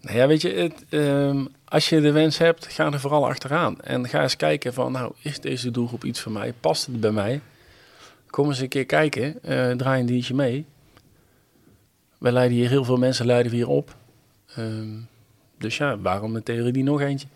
Nou 0.00 0.16
ja, 0.16 0.26
weet 0.26 0.42
je, 0.42 0.50
het, 0.50 0.84
ehm, 0.88 1.44
als 1.64 1.88
je 1.88 2.00
de 2.00 2.12
wens 2.12 2.38
hebt, 2.38 2.66
ga 2.66 2.92
er 2.92 3.00
vooral 3.00 3.28
achteraan. 3.28 3.80
En 3.80 4.08
ga 4.08 4.22
eens 4.22 4.36
kijken 4.36 4.74
van, 4.74 4.92
nou, 4.92 5.12
is 5.22 5.40
deze 5.40 5.70
doelgroep 5.70 6.04
iets 6.04 6.20
voor 6.20 6.32
mij? 6.32 6.52
Past 6.60 6.86
het 6.86 7.00
bij 7.00 7.10
mij? 7.12 7.40
Kom 8.30 8.48
eens 8.48 8.58
een 8.58 8.68
keer 8.68 8.86
kijken. 8.86 9.42
eh, 9.42 9.70
draai 9.70 10.00
een 10.00 10.06
dienstje 10.06 10.34
mee. 10.34 10.66
Wij 12.18 12.32
leiden 12.32 12.56
hier, 12.56 12.68
heel 12.68 12.84
veel 12.84 12.96
mensen 12.96 13.26
leiden 13.26 13.50
we 13.50 13.56
hier 13.58 13.68
op. 13.68 13.94
Ehm, 14.54 14.96
dus 15.58 15.76
ja, 15.76 15.98
waarom 15.98 16.36
in 16.36 16.42
theorie 16.42 16.82
nog 16.84 17.00
eentje? 17.00 17.26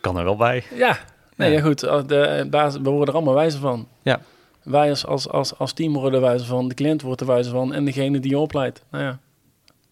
Kan 0.00 0.18
er 0.18 0.24
wel 0.24 0.36
bij. 0.36 0.64
Ja, 0.74 0.98
nee, 1.36 1.50
Ja. 1.50 1.56
ja. 1.56 1.62
goed. 1.64 1.80
De, 1.80 2.46
baas- 2.50 2.76
we 2.76 2.90
worden 2.90 3.08
er 3.08 3.14
allemaal 3.14 3.34
wijzer 3.34 3.60
van. 3.60 3.88
Ja. 4.02 4.20
Wij 4.62 4.90
als, 4.90 5.06
als, 5.06 5.28
als, 5.28 5.58
als 5.58 5.72
team 5.72 5.92
worden 5.92 6.14
er 6.22 6.26
wijzer 6.26 6.46
van, 6.46 6.68
de 6.68 6.74
cliënt 6.74 7.02
wordt 7.02 7.20
er 7.20 7.26
wijzer 7.26 7.52
van 7.52 7.72
en 7.74 7.84
degene 7.84 8.20
die 8.20 8.30
je 8.30 8.38
opleidt. 8.38 8.84
Nou 8.90 9.04
ja, 9.04 9.18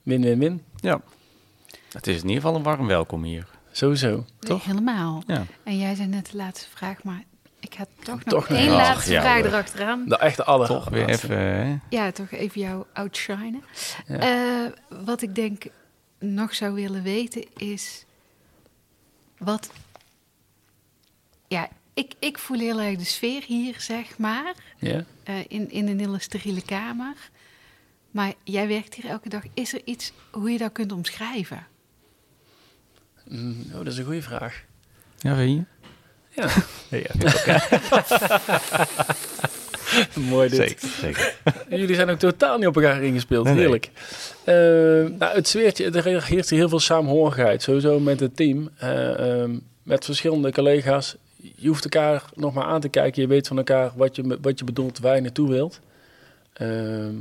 win, 0.03 0.23
win, 0.23 0.39
win. 0.39 0.63
Ja. 0.77 1.01
Het 1.93 2.07
is 2.07 2.17
in 2.23 2.29
ieder 2.29 2.43
geval 2.43 2.57
een 2.57 2.63
warm 2.63 2.87
welkom 2.87 3.23
hier. 3.23 3.47
Sowieso. 3.73 4.25
Toch? 4.39 4.65
Helemaal. 4.65 5.23
Ja. 5.27 5.43
En 5.65 5.79
jij 5.79 5.95
zei 5.95 6.09
net 6.09 6.31
de 6.31 6.37
laatste 6.37 6.67
vraag, 6.75 7.03
maar 7.03 7.23
ik 7.65 7.75
ga 7.75 7.87
toch 7.99 8.07
nog 8.07 8.23
Toch 8.23 8.49
nog 8.49 8.59
één 8.59 8.71
laatste 8.71 9.13
Ja, 9.13 9.21
vraag 9.21 9.45
erachteraan. 9.45 10.09
De 10.09 10.19
echte 10.19 10.45
aller. 10.45 10.67
Toch 10.67 10.89
weer 10.89 11.09
even, 11.09 11.39
hè? 11.39 11.77
Ja, 11.89 12.13
toch 12.13 12.31
even 12.31 12.61
jou 12.61 12.85
outshinen. 12.93 13.63
Ja. 14.07 14.19
Eh, 14.19 14.73
wat 15.05 15.23
ik 15.23 15.35
denk 15.35 15.65
nog 16.19 16.55
zou 16.55 16.75
willen 16.75 17.03
weten 17.03 17.45
is... 17.57 18.05
Wat... 19.39 19.71
Ja, 21.49 21.69
ik, 21.95 22.15
ik 22.19 22.39
voel 22.39 22.59
heel 22.59 22.81
erg 22.81 22.99
de 22.99 23.05
sfeer 23.05 23.43
hier, 23.43 23.75
zeg 23.81 24.19
maar. 24.19 24.55
Ja? 24.79 25.05
eh, 25.25 25.39
in, 25.49 25.71
in 25.71 25.89
een 25.89 25.99
hele 25.99 26.19
steriele 26.19 26.63
kamer. 26.63 27.17
Maar 28.11 28.33
jij 28.45 28.69
werkt 28.69 28.95
hier 28.95 29.11
elke 29.11 29.29
dag. 29.29 29.43
Is 29.55 29.75
er 29.75 29.81
iets 29.85 30.13
hoe 30.31 30.51
je 30.51 30.59
dat 30.59 30.73
kunt 30.73 30.93
omschrijven? 30.93 31.67
Mm, 33.29 33.65
oh, 33.69 33.77
dat 33.77 33.87
is 33.87 33.99
een 33.99 34.05
goede 34.05 34.23
vraag. 34.23 34.65
Ja, 35.19 35.35
weet 35.35 35.51
je? 35.51 35.65
Ja. 36.35 36.49
Ja. 36.91 37.61
Mooi 40.29 40.49
dit. 40.49 40.59
zeker, 40.59 40.89
zeker. 41.01 41.35
Jullie 41.81 41.95
zijn 41.95 42.11
ook 42.11 42.19
totaal 42.19 42.59
niet 42.59 42.67
op 42.67 42.77
elkaar 42.77 43.03
ingespeeld. 43.03 43.45
Nee, 43.45 43.53
nee. 43.55 43.63
Heerlijk. 43.63 43.91
Eh, 44.45 44.55
nou, 45.19 45.35
het 45.37 45.49
zweertje, 45.49 45.91
er 45.91 46.05
hier 46.27 46.45
heel 46.49 46.69
veel 46.69 46.81
saamhorigheid. 46.81 47.63
Sowieso 47.63 48.01
met 48.01 48.21
het 48.21 48.37
team. 48.37 48.71
eh, 48.77 49.41
ehm, 49.41 49.59
met 49.83 50.05
verschillende 50.05 50.53
collega's. 50.53 51.17
Je 51.57 51.69
hoeft 51.69 51.85
elkaar 51.85 52.23
nog 52.35 52.55
maar 52.55 52.65
aan 52.65 52.81
te 52.81 52.89
kijken. 52.89 53.23
Je 53.23 53.29
weet 53.29 53.47
van 53.49 53.57
elkaar 53.57 53.91
wat 53.97 54.17
je, 54.17 54.39
wat 54.43 54.59
je 54.59 54.65
bedoelt, 54.65 54.99
waar 54.99 55.15
je 55.15 55.21
naartoe 55.21 55.49
wilt. 55.49 55.81
Ehm, 56.53 57.13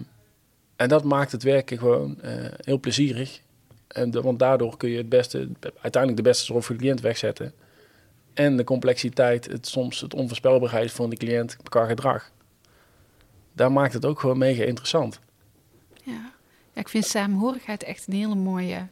en 0.76 0.88
dat 0.90 1.04
maakt 1.04 1.32
het 1.32 1.44
werken 1.44 1.78
gewoon 1.78 2.18
eh, 2.22 2.32
heel 2.64 2.80
plezierig. 2.80 3.40
En 3.88 4.12
de- 4.12 4.22
want 4.22 4.40
daardoor 4.40 4.78
kun 4.78 4.90
je 4.90 4.98
het 4.98 5.10
beste, 5.10 5.48
uiteindelijk 5.82 6.24
de 6.24 6.30
beste 6.30 6.46
zorg 6.46 6.66
voor 6.66 6.76
de 6.76 6.82
cliënt 6.82 7.02
wegzetten. 7.02 7.54
En 8.34 8.58
de 8.58 8.64
complexiteit, 8.64 9.46
het, 9.52 9.68
soms 9.68 10.02
het 10.02 10.14
onvoorspelbaarheid 10.14 10.92
van 10.92 11.10
de 11.10 11.16
cliënt 11.18 11.58
qua 11.64 11.86
gedrag. 11.86 12.32
Daar 13.54 13.72
maakt 13.72 13.94
het 13.94 14.06
ook 14.06 14.20
gewoon 14.20 14.38
mega 14.38 14.64
interessant. 14.64 15.20
Ja. 16.04 16.32
ja, 16.74 16.82
ik 16.82 16.90
vind 16.90 17.06
saamhorigheid 17.06 17.84
echt 17.84 18.08
een 18.08 18.14
hele 18.14 18.36
mooie, 18.36 18.88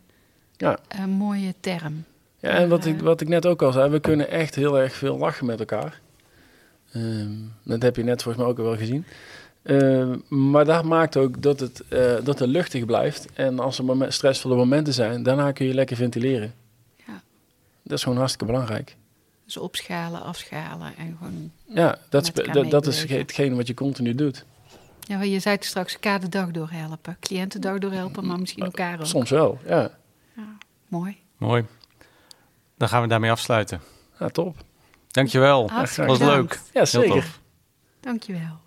Ja. 0.57 0.77
eh, 0.87 1.05
mooie 1.05 1.53
term. 1.59 2.03
Ja, 2.39 2.49
en 2.49 2.69
wat 2.69 2.85
ik, 2.85 2.99
wat 2.99 3.21
ik 3.21 3.27
net 3.27 3.45
ook 3.45 3.61
al 3.61 3.71
zei, 3.71 3.89
we 3.89 3.99
kunnen 3.99 4.29
echt 4.29 4.55
heel 4.55 4.79
erg 4.79 4.93
veel 4.93 5.17
lachen 5.17 5.45
met 5.45 5.59
elkaar. 5.59 6.01
Ehm, 6.91 7.31
dat 7.63 7.81
heb 7.81 7.95
je 7.95 8.03
net 8.03 8.23
volgens 8.23 8.43
mij 8.43 8.53
ook 8.53 8.59
al 8.59 8.65
wel 8.65 8.77
gezien. 8.77 9.05
Ehm, 9.63 10.17
maar 10.27 10.65
dat 10.65 10.83
maakt 10.83 11.17
ook 11.17 11.41
dat 11.41 11.59
het, 11.59 11.83
eh, 11.87 12.13
dat 12.23 12.39
het 12.39 12.49
luchtig 12.49 12.85
blijft. 12.85 13.27
En 13.33 13.59
als 13.59 13.77
er 13.77 13.85
momen- 13.85 14.13
stressvolle 14.13 14.55
momenten 14.55 14.93
zijn, 14.93 15.23
daarna 15.23 15.51
kun 15.51 15.65
je 15.65 15.73
lekker 15.73 15.95
ventileren. 15.95 16.53
Ja. 17.07 17.21
Dat 17.83 17.97
is 17.97 18.03
gewoon 18.03 18.17
hartstikke 18.17 18.45
belangrijk. 18.45 18.95
Dus 19.53 19.61
opschalen, 19.63 20.21
afschalen 20.23 20.95
en 20.97 21.15
gewoon... 21.17 21.51
Ja, 21.65 21.97
dat, 22.09 22.35
Met 22.35 22.47
is- 22.47 22.53
dat, 22.53 22.69
dat 22.71 22.87
is 22.87 23.09
hetgene 23.09 23.55
wat 23.55 23.67
je 23.67 23.73
continu 23.73 24.15
doet. 24.15 24.45
Ja, 24.99 25.21
je 25.21 25.39
zei 25.39 25.55
het 25.55 25.65
straks, 25.65 25.93
elkaar 25.93 26.19
de 26.19 26.29
dag 26.29 26.51
doorhelpen. 26.51 27.17
Cliënten 27.19 27.61
de 27.61 27.67
dag 27.67 27.77
doorhelpen, 27.79 28.25
maar 28.27 28.39
misschien 28.39 28.63
elkaar 28.63 28.99
ook. 28.99 29.05
Soms 29.05 29.29
wel, 29.29 29.59
ja. 29.65 29.97
Ja, 30.35 30.57
mooi. 30.87 31.17
Mooi. 31.37 31.65
Dan 32.77 32.87
gaan 32.89 33.01
we 33.01 33.07
daarmee 33.07 33.31
afsluiten. 33.31 33.81
ja 34.19 34.29
top. 34.29 34.63
Dankjewel. 35.07 35.69
Hartstikke 35.69 36.09
was 36.09 36.19
bedankt. 36.19 36.53
leuk. 36.53 36.61
Ja, 36.65 36.69
Heel 36.71 36.85
zeker. 36.85 37.09
tof. 37.11 37.39
Dankjewel. 37.99 38.59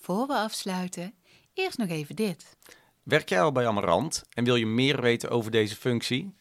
Voor 0.00 0.26
we 0.26 0.34
afsluiten, 0.34 1.14
eerst 1.54 1.78
nog 1.78 1.88
even 1.88 2.16
dit. 2.16 2.56
Werk 3.02 3.28
jij 3.28 3.42
al 3.42 3.52
bij 3.52 3.66
Amarant 3.66 4.24
en 4.34 4.44
wil 4.44 4.56
je 4.56 4.66
meer 4.66 5.00
weten 5.00 5.30
over 5.30 5.50
deze 5.50 5.76
functie? 5.76 6.34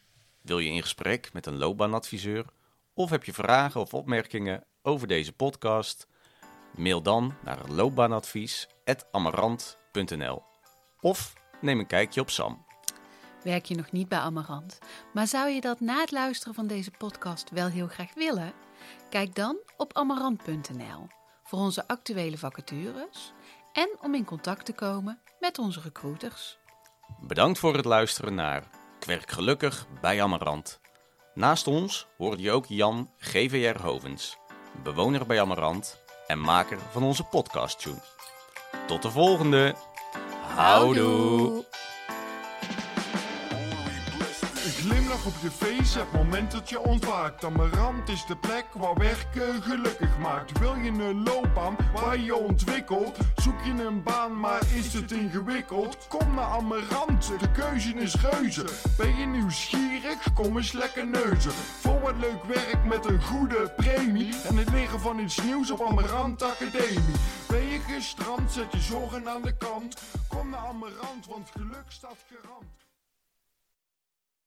Wil 0.48 0.60
je 0.60 0.70
in 0.70 0.82
gesprek 0.82 1.34
met 1.34 1.46
een 1.46 1.58
loopbaanadviseur? 1.58 2.46
Of 2.94 3.10
heb 3.10 3.24
je 3.24 3.34
vragen 3.34 3.82
of 3.82 3.94
opmerkingen 3.94 4.64
over 4.82 5.08
deze 5.08 5.34
podcast? 5.34 6.08
Mail 6.76 7.02
dan 7.02 7.34
naar 7.44 7.70
loopbaanadvies.amarant.nl 7.70 10.44
Of 11.02 11.34
neem 11.62 11.80
een 11.80 11.88
kijkje 11.88 12.22
op 12.22 12.30
Sam. 12.30 12.66
Werk 13.44 13.66
je 13.66 13.76
nog 13.76 13.92
niet 13.92 14.10
bij 14.10 14.20
Amarant, 14.20 14.80
maar 15.14 15.28
zou 15.28 15.50
je 15.50 15.62
dat 15.62 15.80
na 15.80 16.00
het 16.00 16.12
luisteren 16.12 16.54
van 16.54 16.68
deze 16.68 16.92
podcast 16.92 17.50
wel 17.50 17.68
heel 17.68 17.88
graag 17.88 18.14
willen? 18.14 18.54
Kijk 19.10 19.36
dan 19.36 19.58
op 19.78 19.94
amarant.nl 19.94 21.08
voor 21.44 21.60
onze 21.60 21.88
actuele 21.88 22.38
vacatures 22.38 23.34
en 23.74 23.90
om 24.02 24.16
in 24.16 24.26
contact 24.26 24.66
te 24.66 24.74
komen 24.74 25.20
met 25.40 25.58
onze 25.58 25.82
recruiters. 25.82 26.58
Bedankt 27.20 27.60
voor 27.60 27.76
het 27.76 27.86
luisteren 27.86 28.36
naar 28.36 28.87
Kwerk 29.08 29.32
Gelukkig 29.32 29.86
bij 30.02 30.22
Amarant. 30.22 30.80
Naast 31.34 31.67
ons 31.67 32.08
hoorde 32.17 32.41
je 32.41 32.52
ook 32.52 32.65
Jan 32.65 33.12
GVR 33.17 33.82
Hovens, 33.82 34.38
bewoner 34.84 35.26
bij 35.26 35.41
Amarant 35.41 36.02
en 36.28 36.39
maker 36.39 36.78
van 36.91 37.04
onze 37.04 37.24
podcast-tune. 37.24 38.02
Tot 38.88 39.02
de 39.02 39.12
volgende! 39.12 39.76
Houdoe! 40.56 41.65
Op 45.28 45.34
je 45.42 45.52
face, 45.52 46.00
het 46.00 46.12
moment 46.12 46.52
dat 46.52 46.70
je 46.70 46.80
ontwaakt. 46.80 47.44
Amarant 47.44 48.10
is 48.10 48.26
de 48.26 48.38
plek 48.38 48.66
waar 48.74 48.96
werken 48.96 49.62
gelukkig 49.63 50.18
maakt. 50.18 50.60
Wil 50.60 50.76
je 50.76 50.90
een 50.90 51.24
loopbaan 51.24 51.76
waar 51.94 52.18
je 52.18 52.36
ontwikkelt? 52.36 53.18
Zoek 53.36 53.62
je 53.63 53.72
een 53.72 54.04
baan, 54.04 54.40
maar 54.40 54.62
is 54.76 54.94
het 54.94 55.12
ingewikkeld? 55.12 56.08
Kom 56.08 56.34
naar 56.36 56.46
Amarant, 56.46 57.40
de 57.40 57.52
keuze 57.52 57.94
is 57.94 58.16
reuze. 58.16 58.66
Ben 58.98 59.16
je 59.16 59.26
nieuwsgierig? 59.26 60.34
Kom 60.34 60.58
eens 60.58 60.72
lekker 60.72 61.08
neuzen. 61.08 61.52
Voor 61.52 62.00
wat 62.00 62.18
leuk 62.20 62.44
werk 62.44 62.84
met 62.86 63.06
een 63.06 63.24
goede 63.24 63.74
premie. 63.76 64.36
En 64.48 64.58
het 64.58 64.70
leren 64.70 65.00
van 65.00 65.20
iets 65.20 65.44
nieuws 65.44 65.72
op 65.72 65.82
Amarant 65.82 66.44
Academie. 66.44 67.16
Ben 67.48 67.68
je 67.68 67.80
gestrand, 67.80 68.52
zet 68.52 68.72
je 68.72 68.80
zorgen 68.80 69.30
aan 69.30 69.42
de 69.42 69.58
kant. 69.58 70.02
Kom 70.28 70.50
naar 70.50 70.68
Amarant, 70.68 71.26
want 71.28 71.50
geluk 71.50 71.86
staat 71.88 72.26
garant. 72.30 72.87